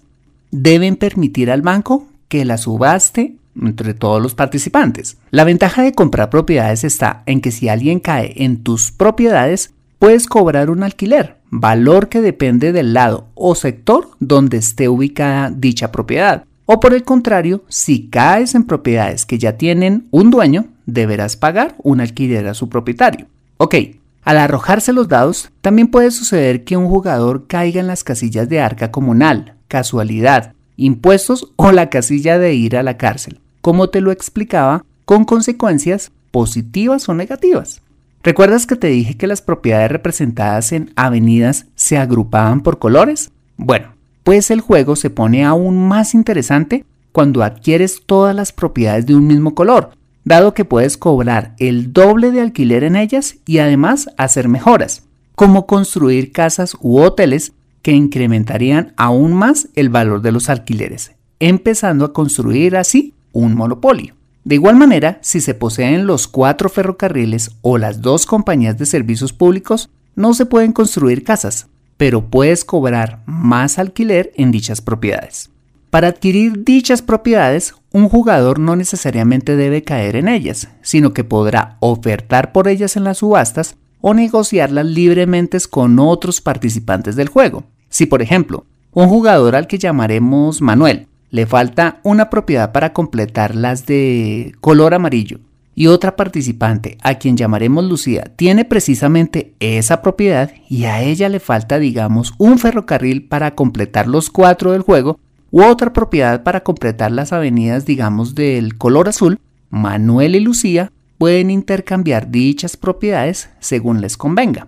deben 0.52 0.98
permitir 0.98 1.50
al 1.50 1.64
banco 1.64 2.06
que 2.28 2.46
la 2.46 2.60
subaste 2.60 3.38
entre 3.60 3.96
todos 3.96 4.22
los 4.22 4.36
participantes. 4.36 5.18
La 5.32 5.46
ventaja 5.46 5.82
de 5.82 5.94
comprar 5.94 6.30
propiedades 6.30 6.84
está 6.84 7.24
en 7.26 7.42
que 7.42 7.50
si 7.50 7.70
alguien 7.70 8.00
cae 8.00 8.34
en 8.44 8.62
tus 8.62 8.92
propiedades, 8.92 9.74
puedes 10.02 10.26
cobrar 10.26 10.72
un 10.72 10.82
alquiler, 10.82 11.38
valor 11.52 12.10
que 12.10 12.22
depende 12.22 12.72
del 12.72 12.96
lado 12.96 13.28
o 13.36 13.54
sector 13.54 14.10
donde 14.20 14.58
esté 14.58 14.90
ubicada 14.90 15.52
dicha 15.52 15.92
propiedad. 15.92 16.46
O 16.66 16.80
por 16.80 16.96
el 16.96 17.04
contrario, 17.04 17.64
si 17.68 18.08
caes 18.10 18.56
en 18.56 18.64
propiedades 18.64 19.28
que 19.28 19.38
ya 19.38 19.58
tienen 19.58 20.08
un 20.10 20.32
dueño, 20.32 20.66
deberás 20.88 21.38
pagar 21.38 21.76
un 21.84 22.02
alquiler 22.02 22.48
a 22.48 22.56
su 22.56 22.68
propietario. 22.68 23.28
Ok, 23.58 23.76
al 24.24 24.40
arrojarse 24.40 24.92
los 24.92 25.08
dados, 25.08 25.52
también 25.62 25.88
puede 25.88 26.10
suceder 26.10 26.64
que 26.64 26.78
un 26.78 26.88
jugador 26.88 27.46
caiga 27.46 27.80
en 27.80 27.86
las 27.86 28.04
casillas 28.04 28.50
de 28.50 28.60
arca 28.60 28.90
comunal, 28.90 29.54
casualidad, 29.68 30.54
impuestos 30.78 31.54
o 31.58 31.72
la 31.72 31.92
casilla 31.92 32.40
de 32.40 32.56
ir 32.56 32.76
a 32.76 32.82
la 32.82 32.98
cárcel, 32.98 33.40
como 33.62 33.92
te 33.92 34.02
lo 34.02 34.12
explicaba, 34.12 34.84
con 35.06 35.26
consecuencias 35.26 36.12
positivas 36.32 37.08
o 37.08 37.14
negativas. 37.14 37.84
¿Recuerdas 38.24 38.68
que 38.68 38.76
te 38.76 38.88
dije 38.88 39.18
que 39.18 39.26
las 39.26 39.42
propiedades 39.42 39.92
representadas 39.92 40.72
en 40.74 40.92
avenidas 40.96 41.66
se 41.74 41.98
agrupaban 41.98 42.62
por 42.62 42.78
colores? 42.78 43.32
Bueno, 43.58 43.96
pues 44.24 44.52
el 44.52 44.62
juego 44.62 44.96
se 44.96 45.10
pone 45.10 45.44
aún 45.44 45.88
más 45.88 46.14
interesante 46.14 46.86
cuando 47.12 47.42
adquieres 47.42 48.04
todas 48.06 48.36
las 48.36 48.52
propiedades 48.52 49.08
de 49.08 49.16
un 49.16 49.26
mismo 49.26 49.56
color, 49.56 49.92
dado 50.24 50.54
que 50.54 50.66
puedes 50.66 50.98
cobrar 50.98 51.56
el 51.58 51.94
doble 51.94 52.30
de 52.30 52.42
alquiler 52.42 52.84
en 52.84 52.96
ellas 52.96 53.38
y 53.48 53.58
además 53.58 54.08
hacer 54.18 54.48
mejoras, 54.48 55.04
como 55.34 55.66
construir 55.66 56.32
casas 56.32 56.78
u 56.80 57.00
hoteles 57.00 57.54
que 57.82 57.94
incrementarían 57.94 58.94
aún 58.98 59.34
más 59.34 59.68
el 59.74 59.90
valor 59.90 60.22
de 60.22 60.32
los 60.32 60.48
alquileres, 60.48 61.14
empezando 61.40 62.06
a 62.06 62.14
construir 62.14 62.78
así 62.78 63.16
un 63.32 63.56
monopolio. 63.56 64.14
De 64.44 64.56
igual 64.56 64.76
manera, 64.76 65.20
si 65.22 65.40
se 65.40 65.54
poseen 65.54 66.08
los 66.08 66.28
cuatro 66.28 66.68
ferrocarriles 66.70 67.52
o 67.62 67.78
las 67.78 68.02
dos 68.02 68.26
compañías 68.26 68.78
de 68.78 68.88
servicios 68.88 69.34
públicos, 69.34 69.90
no 70.16 70.34
se 70.34 70.46
pueden 70.48 70.74
construir 70.74 71.24
casas, 71.24 71.68
pero 71.98 72.26
puedes 72.30 72.66
cobrar 72.66 73.22
más 73.28 73.78
alquiler 73.78 74.32
en 74.36 74.52
dichas 74.52 74.82
propiedades. 74.82 75.52
Para 75.92 76.08
adquirir 76.08 76.64
dichas 76.64 77.02
propiedades, 77.02 77.76
un 77.92 78.10
jugador 78.10 78.60
no 78.60 78.76
necesariamente 78.76 79.56
debe 79.56 79.84
caer 79.84 80.16
en 80.16 80.28
ellas, 80.28 80.70
sino 80.82 81.14
que 81.14 81.24
podrá 81.24 81.78
ofertar 81.80 82.52
por 82.52 82.68
ellas 82.68 82.96
en 82.96 83.04
las 83.04 83.20
subastas 83.20 83.76
o 84.00 84.14
negociarlas 84.14 84.86
libremente 84.86 85.60
con 85.70 86.00
otros 86.00 86.42
participantes 86.42 87.16
del 87.16 87.30
juego. 87.30 87.66
Si 87.90 88.06
por 88.06 88.22
ejemplo, 88.22 88.66
un 88.94 89.08
jugador 89.08 89.56
al 89.56 89.68
que 89.68 89.78
llamaremos 89.78 90.62
Manuel 90.62 91.08
le 91.32 91.46
falta 91.46 92.00
una 92.04 92.30
propiedad 92.30 92.72
para 92.72 92.94
completar 92.94 93.56
las 93.56 93.86
de 93.86 94.54
color 94.60 94.94
amarillo 94.94 95.40
y 95.74 95.88
otra 95.88 96.16
participante 96.18 96.98
a 97.02 97.16
quien 97.16 97.38
llamaremos 97.38 97.86
Lucía 97.86 98.32
tiene 98.36 98.66
precisamente 98.66 99.54
esa 99.60 100.02
propiedad 100.02 100.52
y 100.70 100.84
a 100.84 101.02
ella 101.02 101.30
le 101.30 101.40
falta 101.40 101.80
digamos 101.80 102.34
un 102.38 102.60
ferrocarril 102.60 103.24
para 103.24 103.56
completar 103.56 104.08
los 104.08 104.30
cuatro 104.30 104.74
del 104.74 104.82
juego 104.82 105.20
u 105.50 105.64
otra 105.64 105.94
propiedad 105.94 106.44
para 106.44 106.62
completar 106.62 107.12
las 107.12 107.34
avenidas 107.34 107.86
digamos 107.86 108.36
del 108.36 108.78
color 108.78 109.10
azul, 109.10 109.40
Manuel 109.70 110.36
y 110.36 110.42
Lucía 110.42 110.92
pueden 111.18 111.50
intercambiar 111.52 112.32
dichas 112.32 112.76
propiedades 112.76 113.50
según 113.60 114.02
les 114.02 114.18
convenga. 114.18 114.68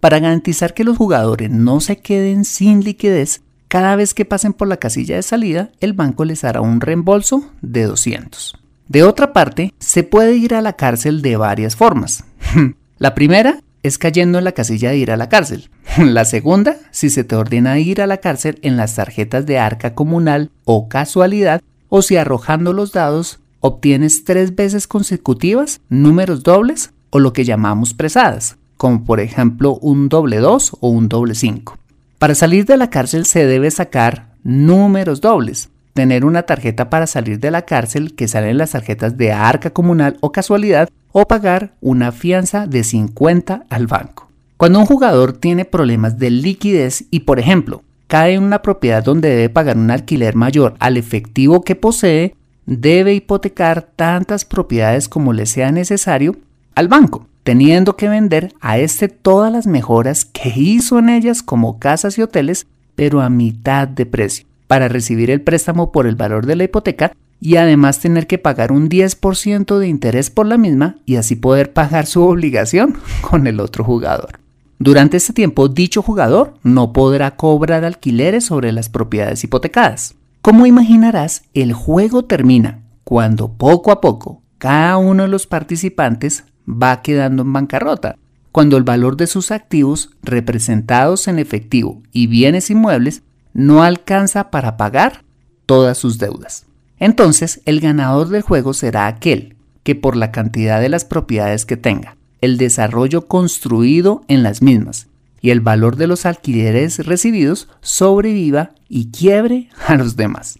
Para 0.00 0.18
garantizar 0.18 0.74
que 0.74 0.84
los 0.84 0.96
jugadores 0.96 1.50
no 1.50 1.80
se 1.80 1.98
queden 1.98 2.44
sin 2.44 2.82
liquidez, 2.82 3.42
cada 3.68 3.96
vez 3.96 4.14
que 4.14 4.24
pasen 4.24 4.52
por 4.52 4.68
la 4.68 4.76
casilla 4.76 5.16
de 5.16 5.22
salida, 5.22 5.70
el 5.80 5.92
banco 5.92 6.24
les 6.24 6.44
hará 6.44 6.60
un 6.60 6.80
reembolso 6.80 7.50
de 7.62 7.84
200. 7.84 8.56
De 8.88 9.02
otra 9.02 9.32
parte, 9.32 9.74
se 9.80 10.04
puede 10.04 10.36
ir 10.36 10.54
a 10.54 10.62
la 10.62 10.74
cárcel 10.74 11.20
de 11.20 11.36
varias 11.36 11.74
formas. 11.74 12.24
la 12.98 13.14
primera 13.14 13.60
es 13.82 13.98
cayendo 13.98 14.38
en 14.38 14.44
la 14.44 14.52
casilla 14.52 14.90
de 14.90 14.98
ir 14.98 15.10
a 15.10 15.16
la 15.16 15.28
cárcel. 15.28 15.70
La 15.98 16.24
segunda, 16.24 16.76
si 16.90 17.08
se 17.10 17.24
te 17.24 17.36
ordena 17.36 17.78
ir 17.78 18.02
a 18.02 18.06
la 18.06 18.18
cárcel 18.18 18.58
en 18.62 18.76
las 18.76 18.96
tarjetas 18.96 19.46
de 19.46 19.58
arca 19.58 19.94
comunal 19.94 20.50
o 20.64 20.88
casualidad, 20.88 21.62
o 21.88 22.02
si 22.02 22.16
arrojando 22.16 22.72
los 22.72 22.92
dados 22.92 23.38
obtienes 23.60 24.24
tres 24.24 24.54
veces 24.54 24.86
consecutivas 24.86 25.80
números 25.88 26.42
dobles 26.42 26.92
o 27.10 27.18
lo 27.18 27.32
que 27.32 27.44
llamamos 27.44 27.94
presadas, 27.94 28.56
como 28.76 29.04
por 29.04 29.20
ejemplo 29.20 29.78
un 29.80 30.08
doble 30.08 30.38
2 30.38 30.76
o 30.80 30.88
un 30.88 31.08
doble 31.08 31.34
5. 31.34 31.78
Para 32.18 32.34
salir 32.34 32.64
de 32.64 32.78
la 32.78 32.88
cárcel 32.88 33.26
se 33.26 33.44
debe 33.44 33.70
sacar 33.70 34.28
números 34.42 35.20
dobles, 35.20 35.68
tener 35.92 36.24
una 36.24 36.44
tarjeta 36.44 36.88
para 36.88 37.06
salir 37.06 37.40
de 37.40 37.50
la 37.50 37.66
cárcel 37.66 38.14
que 38.14 38.26
salen 38.26 38.56
las 38.56 38.70
tarjetas 38.70 39.18
de 39.18 39.32
arca 39.32 39.68
comunal 39.68 40.16
o 40.20 40.32
casualidad 40.32 40.88
o 41.12 41.28
pagar 41.28 41.74
una 41.82 42.12
fianza 42.12 42.66
de 42.66 42.84
50 42.84 43.66
al 43.68 43.86
banco. 43.86 44.30
Cuando 44.56 44.78
un 44.78 44.86
jugador 44.86 45.34
tiene 45.34 45.66
problemas 45.66 46.18
de 46.18 46.30
liquidez 46.30 47.04
y 47.10 47.20
por 47.20 47.38
ejemplo 47.38 47.82
cae 48.06 48.32
en 48.32 48.44
una 48.44 48.62
propiedad 48.62 49.04
donde 49.04 49.28
debe 49.28 49.50
pagar 49.50 49.76
un 49.76 49.90
alquiler 49.90 50.36
mayor 50.36 50.74
al 50.78 50.96
efectivo 50.96 51.64
que 51.64 51.74
posee, 51.74 52.34
debe 52.64 53.12
hipotecar 53.12 53.90
tantas 53.94 54.46
propiedades 54.46 55.10
como 55.10 55.34
le 55.34 55.44
sea 55.44 55.70
necesario 55.70 56.34
al 56.76 56.88
banco, 56.88 57.26
teniendo 57.42 57.96
que 57.96 58.08
vender 58.08 58.54
a 58.60 58.78
este 58.78 59.08
todas 59.08 59.50
las 59.50 59.66
mejoras 59.66 60.26
que 60.26 60.52
hizo 60.54 60.98
en 60.98 61.08
ellas 61.08 61.42
como 61.42 61.78
casas 61.78 62.18
y 62.18 62.22
hoteles, 62.22 62.66
pero 62.94 63.22
a 63.22 63.30
mitad 63.30 63.88
de 63.88 64.06
precio, 64.06 64.46
para 64.66 64.86
recibir 64.86 65.30
el 65.30 65.40
préstamo 65.40 65.90
por 65.90 66.06
el 66.06 66.16
valor 66.16 66.44
de 66.44 66.54
la 66.54 66.64
hipoteca 66.64 67.12
y 67.40 67.56
además 67.56 68.00
tener 68.00 68.26
que 68.26 68.38
pagar 68.38 68.72
un 68.72 68.90
10% 68.90 69.78
de 69.78 69.88
interés 69.88 70.30
por 70.30 70.46
la 70.46 70.58
misma 70.58 70.96
y 71.06 71.16
así 71.16 71.34
poder 71.34 71.72
pagar 71.72 72.06
su 72.06 72.22
obligación 72.22 72.98
con 73.22 73.46
el 73.46 73.58
otro 73.60 73.82
jugador. 73.82 74.38
Durante 74.78 75.16
este 75.16 75.32
tiempo, 75.32 75.68
dicho 75.68 76.02
jugador 76.02 76.54
no 76.62 76.92
podrá 76.92 77.36
cobrar 77.36 77.86
alquileres 77.86 78.44
sobre 78.44 78.72
las 78.72 78.90
propiedades 78.90 79.42
hipotecadas. 79.42 80.14
Como 80.42 80.66
imaginarás, 80.66 81.44
el 81.54 81.72
juego 81.72 82.26
termina 82.26 82.82
cuando 83.02 83.48
poco 83.48 83.90
a 83.90 84.02
poco 84.02 84.42
cada 84.58 84.98
uno 84.98 85.22
de 85.22 85.28
los 85.30 85.46
participantes 85.46 86.44
va 86.68 87.02
quedando 87.02 87.42
en 87.42 87.52
bancarrota, 87.52 88.16
cuando 88.52 88.76
el 88.76 88.84
valor 88.84 89.16
de 89.16 89.26
sus 89.26 89.50
activos 89.50 90.10
representados 90.22 91.28
en 91.28 91.38
efectivo 91.38 92.02
y 92.12 92.26
bienes 92.26 92.70
inmuebles 92.70 93.22
no 93.52 93.82
alcanza 93.82 94.50
para 94.50 94.76
pagar 94.76 95.24
todas 95.66 95.98
sus 95.98 96.18
deudas. 96.18 96.66
Entonces, 96.98 97.60
el 97.66 97.80
ganador 97.80 98.28
del 98.28 98.42
juego 98.42 98.72
será 98.72 99.06
aquel 99.06 99.56
que 99.82 99.94
por 99.94 100.16
la 100.16 100.32
cantidad 100.32 100.80
de 100.80 100.88
las 100.88 101.04
propiedades 101.04 101.66
que 101.66 101.76
tenga, 101.76 102.16
el 102.40 102.58
desarrollo 102.58 103.28
construido 103.28 104.24
en 104.28 104.42
las 104.42 104.62
mismas 104.62 105.08
y 105.40 105.50
el 105.50 105.60
valor 105.60 105.96
de 105.96 106.06
los 106.06 106.26
alquileres 106.26 107.06
recibidos 107.06 107.68
sobreviva 107.80 108.72
y 108.88 109.10
quiebre 109.10 109.68
a 109.86 109.96
los 109.96 110.16
demás. 110.16 110.58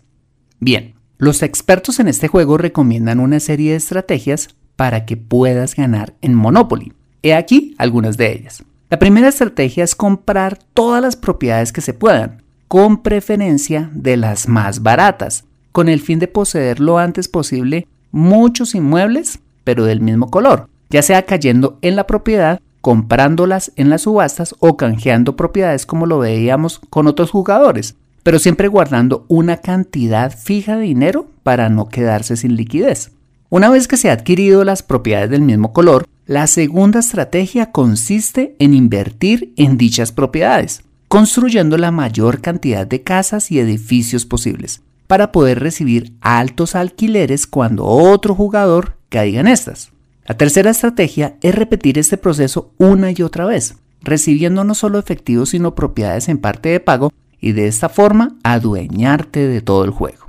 Bien, 0.61 0.95
los 1.19 1.43
expertos 1.43 1.99
en 1.99 2.09
este 2.09 2.29
juego 2.29 2.59
recomiendan 2.59 3.21
una 3.21 3.41
serie 3.41 3.73
de 3.73 3.79
estrategias 3.79 4.49
para 4.77 5.05
que 5.05 5.17
puedas 5.17 5.75
ganar 5.75 6.15
en 6.21 6.35
Monopoly. 6.35 6.93
He 7.23 7.35
aquí 7.35 7.75
algunas 7.79 8.17
de 8.17 8.33
ellas. 8.33 8.63
La 8.89 8.99
primera 8.99 9.29
estrategia 9.29 9.83
es 9.83 9.95
comprar 9.95 10.59
todas 10.75 11.03
las 11.03 11.17
propiedades 11.17 11.73
que 11.73 11.81
se 11.81 11.95
puedan, 11.95 12.43
con 12.69 13.03
preferencia 13.03 13.91
de 13.93 14.17
las 14.17 14.49
más 14.49 14.83
baratas, 14.83 15.45
con 15.73 15.89
el 15.89 16.01
fin 16.01 16.19
de 16.19 16.29
poseer 16.29 16.79
lo 16.79 16.99
antes 16.99 17.29
posible 17.29 17.87
muchos 18.13 18.75
inmuebles, 18.75 19.41
pero 19.65 19.85
del 19.85 20.01
mismo 20.01 20.31
color, 20.31 20.69
ya 20.91 21.03
sea 21.03 21.23
cayendo 21.23 21.79
en 21.83 21.97
la 21.97 22.07
propiedad 22.07 22.61
comprándolas 22.87 23.73
en 23.75 23.91
las 23.91 24.03
subastas 24.03 24.55
o 24.61 24.77
canjeando 24.77 25.35
propiedades 25.35 25.87
como 25.87 26.07
lo 26.07 26.21
veíamos 26.21 26.79
con 26.89 27.09
otros 27.09 27.33
jugadores, 27.33 27.97
pero 28.23 28.39
siempre 28.39 28.69
guardando 28.69 29.25
una 29.27 29.57
cantidad 29.57 30.31
fija 30.31 30.77
de 30.77 30.83
dinero 30.83 31.27
para 31.43 31.69
no 31.69 31.89
quedarse 31.89 32.37
sin 32.37 32.55
liquidez. 32.55 33.11
Una 33.49 33.71
vez 33.71 33.87
que 33.87 33.97
se 33.97 34.11
han 34.11 34.19
adquirido 34.19 34.65
las 34.65 34.83
propiedades 34.83 35.31
del 35.31 35.43
mismo 35.43 35.73
color, 35.73 36.07
la 36.27 36.49
segunda 36.49 36.99
estrategia 36.99 37.71
consiste 37.71 38.57
en 38.59 38.75
invertir 38.75 39.53
en 39.57 39.77
dichas 39.79 40.11
propiedades, 40.11 40.83
construyendo 41.07 41.79
la 41.79 41.93
mayor 41.93 42.41
cantidad 42.41 42.85
de 42.87 43.03
casas 43.03 43.53
y 43.53 43.61
edificios 43.61 44.27
posibles, 44.27 44.83
para 45.07 45.31
poder 45.31 45.61
recibir 45.61 46.13
altos 46.21 46.75
alquileres 46.75 47.47
cuando 47.47 47.85
otro 47.85 48.35
jugador 48.35 48.97
caiga 49.09 49.39
en 49.39 49.47
estas. 49.47 49.93
La 50.27 50.37
tercera 50.37 50.71
estrategia 50.71 51.37
es 51.41 51.55
repetir 51.55 51.99
este 51.99 52.17
proceso 52.17 52.73
una 52.79 53.13
y 53.13 53.23
otra 53.23 53.47
vez, 53.47 53.77
recibiendo 54.03 54.65
no 54.65 54.75
solo 54.75 54.99
efectivos 54.99 55.51
sino 55.51 55.77
propiedades 55.77 56.29
en 56.29 56.39
parte 56.39 56.71
de 56.71 56.81
pago 56.81 57.13
y 57.41 57.53
de 57.53 57.69
esta 57.69 57.89
forma 57.89 58.35
adueñarte 58.43 59.47
de 59.47 59.61
todo 59.61 59.85
el 59.85 59.93
juego. 59.93 60.27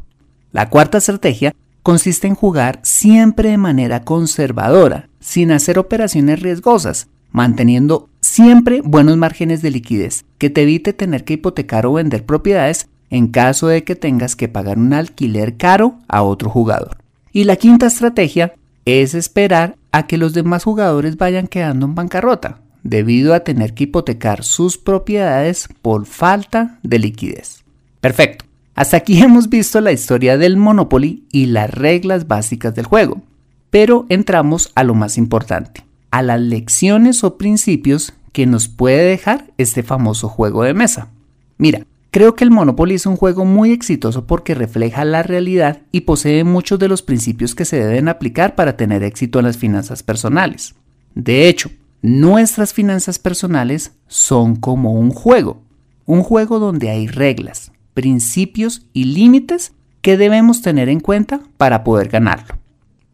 La 0.51 0.69
cuarta 0.69 0.99
estrategia 0.99 1.55
consiste 1.87 2.27
en 2.27 2.35
jugar 2.35 2.81
siempre 2.83 3.51
de 3.51 3.57
manera 3.57 4.01
conservadora, 4.01 5.07
sin 5.21 5.53
hacer 5.53 5.79
operaciones 5.79 6.41
riesgosas, 6.41 7.07
manteniendo 7.31 8.09
siempre 8.19 8.81
buenos 8.83 9.15
márgenes 9.15 9.61
de 9.61 9.71
liquidez, 9.71 10.25
que 10.37 10.49
te 10.49 10.63
evite 10.63 10.91
tener 10.91 11.23
que 11.23 11.35
hipotecar 11.35 11.85
o 11.85 11.93
vender 11.93 12.25
propiedades 12.25 12.89
en 13.09 13.29
caso 13.29 13.69
de 13.69 13.85
que 13.85 13.95
tengas 13.95 14.35
que 14.35 14.49
pagar 14.49 14.77
un 14.77 14.91
alquiler 14.91 15.55
caro 15.55 15.95
a 16.09 16.23
otro 16.23 16.49
jugador. 16.49 16.97
Y 17.31 17.45
la 17.45 17.55
quinta 17.55 17.85
estrategia 17.85 18.53
es 18.83 19.13
esperar 19.13 19.77
a 19.93 20.07
que 20.07 20.17
los 20.17 20.33
demás 20.33 20.65
jugadores 20.65 21.15
vayan 21.15 21.47
quedando 21.47 21.85
en 21.85 21.95
bancarrota, 21.95 22.59
debido 22.83 23.33
a 23.33 23.45
tener 23.45 23.73
que 23.73 23.85
hipotecar 23.85 24.43
sus 24.43 24.77
propiedades 24.77 25.69
por 25.81 26.05
falta 26.05 26.79
de 26.83 26.99
liquidez. 26.99 27.63
Perfecto. 28.01 28.46
Hasta 28.77 28.97
aquí 28.97 29.19
hemos 29.23 29.49
visto 29.49 29.81
la 29.81 29.91
historia 29.91 30.37
del 30.37 30.55
Monopoly 30.55 31.25
y 31.31 31.47
las 31.47 31.69
reglas 31.71 32.27
básicas 32.27 32.73
del 32.75 32.85
juego. 32.85 33.21
Pero 33.69 34.05
entramos 34.07 34.71
a 34.75 34.85
lo 34.85 34.93
más 34.93 35.17
importante, 35.17 35.83
a 36.11 36.21
las 36.21 36.39
lecciones 36.39 37.25
o 37.25 37.37
principios 37.37 38.13
que 38.31 38.45
nos 38.45 38.69
puede 38.69 39.03
dejar 39.03 39.51
este 39.57 39.83
famoso 39.83 40.29
juego 40.29 40.63
de 40.63 40.73
mesa. 40.73 41.09
Mira, 41.57 41.81
Creo 42.09 42.35
que 42.35 42.45
el 42.45 42.51
Monopoly 42.51 42.95
es 42.95 43.05
un 43.05 43.17
juego 43.17 43.43
muy 43.43 43.71
exitoso 43.71 44.25
porque 44.25 44.55
refleja 44.55 45.03
la 45.03 45.23
realidad 45.23 45.81
y 45.91 46.01
posee 46.01 46.45
muchos 46.45 46.79
de 46.79 46.87
los 46.87 47.03
principios 47.03 47.53
que 47.53 47.65
se 47.65 47.83
deben 47.83 48.07
aplicar 48.07 48.55
para 48.55 48.77
tener 48.77 49.03
éxito 49.03 49.39
en 49.39 49.45
las 49.45 49.57
finanzas 49.57 50.03
personales. 50.03 50.73
De 51.13 51.47
hecho, 51.49 51.69
nuestras 52.01 52.73
finanzas 52.73 53.19
personales 53.19 53.91
son 54.07 54.55
como 54.55 54.93
un 54.93 55.11
juego, 55.11 55.61
un 56.05 56.23
juego 56.23 56.59
donde 56.59 56.89
hay 56.89 57.07
reglas, 57.07 57.71
principios 57.97 58.85
y 58.93 59.05
límites 59.05 59.73
que 60.03 60.17
debemos 60.17 60.61
tener 60.61 60.87
en 60.87 60.99
cuenta 60.99 61.41
para 61.57 61.83
poder 61.83 62.09
ganarlo. 62.09 62.59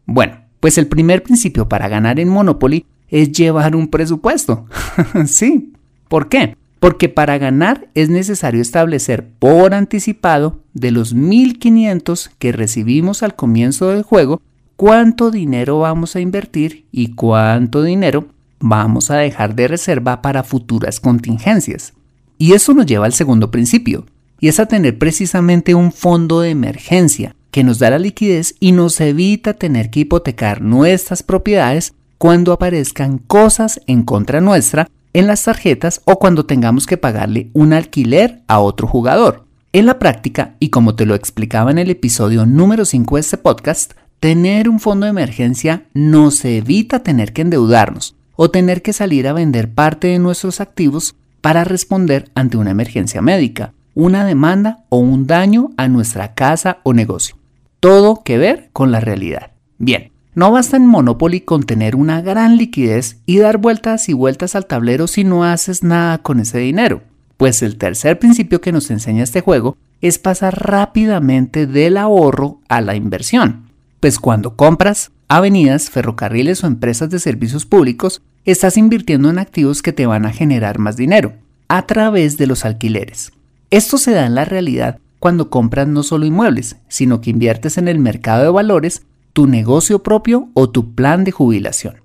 Bueno, 0.04 0.36
pues 0.60 0.76
el 0.76 0.88
primer 0.88 1.22
principio 1.22 1.70
para 1.70 1.88
ganar 1.88 2.20
en 2.20 2.28
Monopoly 2.28 2.84
es 3.08 3.32
llevar 3.32 3.74
un 3.76 3.88
presupuesto. 3.88 4.66
sí, 5.24 5.72
¿por 6.08 6.28
qué? 6.28 6.54
porque 6.80 7.08
para 7.08 7.38
ganar 7.38 7.88
es 7.94 8.10
necesario 8.10 8.60
establecer 8.60 9.26
por 9.38 9.72
anticipado 9.72 10.60
de 10.74 10.90
los 10.90 11.14
1500 11.14 12.32
que 12.38 12.52
recibimos 12.52 13.22
al 13.22 13.34
comienzo 13.34 13.88
del 13.88 14.02
juego 14.02 14.42
cuánto 14.76 15.30
dinero 15.30 15.78
vamos 15.78 16.14
a 16.14 16.20
invertir 16.20 16.84
y 16.92 17.14
cuánto 17.14 17.82
dinero 17.82 18.26
vamos 18.60 19.10
a 19.10 19.16
dejar 19.16 19.54
de 19.54 19.66
reserva 19.66 20.20
para 20.20 20.42
futuras 20.42 21.00
contingencias. 21.00 21.94
Y 22.36 22.52
eso 22.52 22.74
nos 22.74 22.84
lleva 22.84 23.06
al 23.06 23.14
segundo 23.14 23.50
principio, 23.50 24.04
y 24.44 24.48
es 24.48 24.60
a 24.60 24.66
tener 24.66 24.98
precisamente 24.98 25.74
un 25.74 25.90
fondo 25.90 26.42
de 26.42 26.50
emergencia 26.50 27.34
que 27.50 27.64
nos 27.64 27.78
da 27.78 27.88
la 27.88 27.98
liquidez 27.98 28.56
y 28.60 28.72
nos 28.72 29.00
evita 29.00 29.54
tener 29.54 29.88
que 29.88 30.00
hipotecar 30.00 30.60
nuestras 30.60 31.22
propiedades 31.22 31.94
cuando 32.18 32.52
aparezcan 32.52 33.16
cosas 33.16 33.80
en 33.86 34.02
contra 34.02 34.42
nuestra 34.42 34.86
en 35.14 35.28
las 35.28 35.44
tarjetas 35.44 36.02
o 36.04 36.18
cuando 36.18 36.44
tengamos 36.44 36.86
que 36.86 36.98
pagarle 36.98 37.48
un 37.54 37.72
alquiler 37.72 38.42
a 38.46 38.60
otro 38.60 38.86
jugador. 38.86 39.46
En 39.72 39.86
la 39.86 39.98
práctica, 39.98 40.56
y 40.60 40.68
como 40.68 40.94
te 40.94 41.06
lo 41.06 41.14
explicaba 41.14 41.70
en 41.70 41.78
el 41.78 41.88
episodio 41.88 42.44
número 42.44 42.84
5 42.84 43.14
de 43.14 43.20
este 43.22 43.38
podcast, 43.38 43.94
tener 44.20 44.68
un 44.68 44.78
fondo 44.78 45.06
de 45.06 45.10
emergencia 45.10 45.84
nos 45.94 46.44
evita 46.44 47.02
tener 47.02 47.32
que 47.32 47.40
endeudarnos 47.40 48.14
o 48.36 48.50
tener 48.50 48.82
que 48.82 48.92
salir 48.92 49.26
a 49.26 49.32
vender 49.32 49.72
parte 49.72 50.08
de 50.08 50.18
nuestros 50.18 50.60
activos 50.60 51.14
para 51.40 51.64
responder 51.64 52.30
ante 52.34 52.58
una 52.58 52.72
emergencia 52.72 53.22
médica, 53.22 53.72
una 53.94 54.24
demanda 54.24 54.84
o 54.88 54.98
un 54.98 55.26
daño 55.26 55.70
a 55.76 55.88
nuestra 55.88 56.34
casa 56.34 56.78
o 56.82 56.92
negocio. 56.92 57.36
Todo 57.80 58.22
que 58.22 58.38
ver 58.38 58.70
con 58.72 58.92
la 58.92 59.00
realidad. 59.00 59.52
Bien, 59.78 60.10
no 60.34 60.50
basta 60.50 60.76
en 60.76 60.86
Monopoly 60.86 61.40
con 61.40 61.62
tener 61.62 61.94
una 61.94 62.20
gran 62.20 62.56
liquidez 62.56 63.18
y 63.24 63.38
dar 63.38 63.58
vueltas 63.58 64.08
y 64.08 64.12
vueltas 64.12 64.56
al 64.56 64.66
tablero 64.66 65.06
si 65.06 65.22
no 65.22 65.44
haces 65.44 65.82
nada 65.82 66.18
con 66.18 66.40
ese 66.40 66.58
dinero. 66.58 67.02
Pues 67.36 67.62
el 67.62 67.76
tercer 67.76 68.18
principio 68.18 68.60
que 68.60 68.72
nos 68.72 68.90
enseña 68.90 69.22
este 69.22 69.40
juego 69.40 69.76
es 70.00 70.18
pasar 70.18 70.60
rápidamente 70.60 71.66
del 71.66 71.96
ahorro 71.96 72.60
a 72.68 72.80
la 72.80 72.96
inversión. 72.96 73.70
Pues 74.00 74.18
cuando 74.18 74.56
compras 74.56 75.12
avenidas, 75.28 75.88
ferrocarriles 75.88 76.62
o 76.62 76.66
empresas 76.66 77.10
de 77.10 77.18
servicios 77.18 77.64
públicos, 77.64 78.20
estás 78.44 78.76
invirtiendo 78.76 79.30
en 79.30 79.38
activos 79.38 79.82
que 79.82 79.92
te 79.92 80.06
van 80.06 80.26
a 80.26 80.32
generar 80.32 80.78
más 80.78 80.96
dinero, 80.96 81.34
a 81.68 81.86
través 81.86 82.36
de 82.36 82.46
los 82.46 82.64
alquileres. 82.64 83.32
Esto 83.70 83.98
se 83.98 84.12
da 84.12 84.26
en 84.26 84.34
la 84.34 84.44
realidad 84.44 84.98
cuando 85.18 85.50
compras 85.50 85.88
no 85.88 86.02
solo 86.02 86.26
inmuebles, 86.26 86.76
sino 86.88 87.20
que 87.20 87.30
inviertes 87.30 87.78
en 87.78 87.88
el 87.88 87.98
mercado 87.98 88.42
de 88.42 88.50
valores 88.50 89.02
tu 89.32 89.46
negocio 89.46 90.02
propio 90.02 90.48
o 90.54 90.70
tu 90.70 90.94
plan 90.94 91.24
de 91.24 91.32
jubilación. 91.32 91.96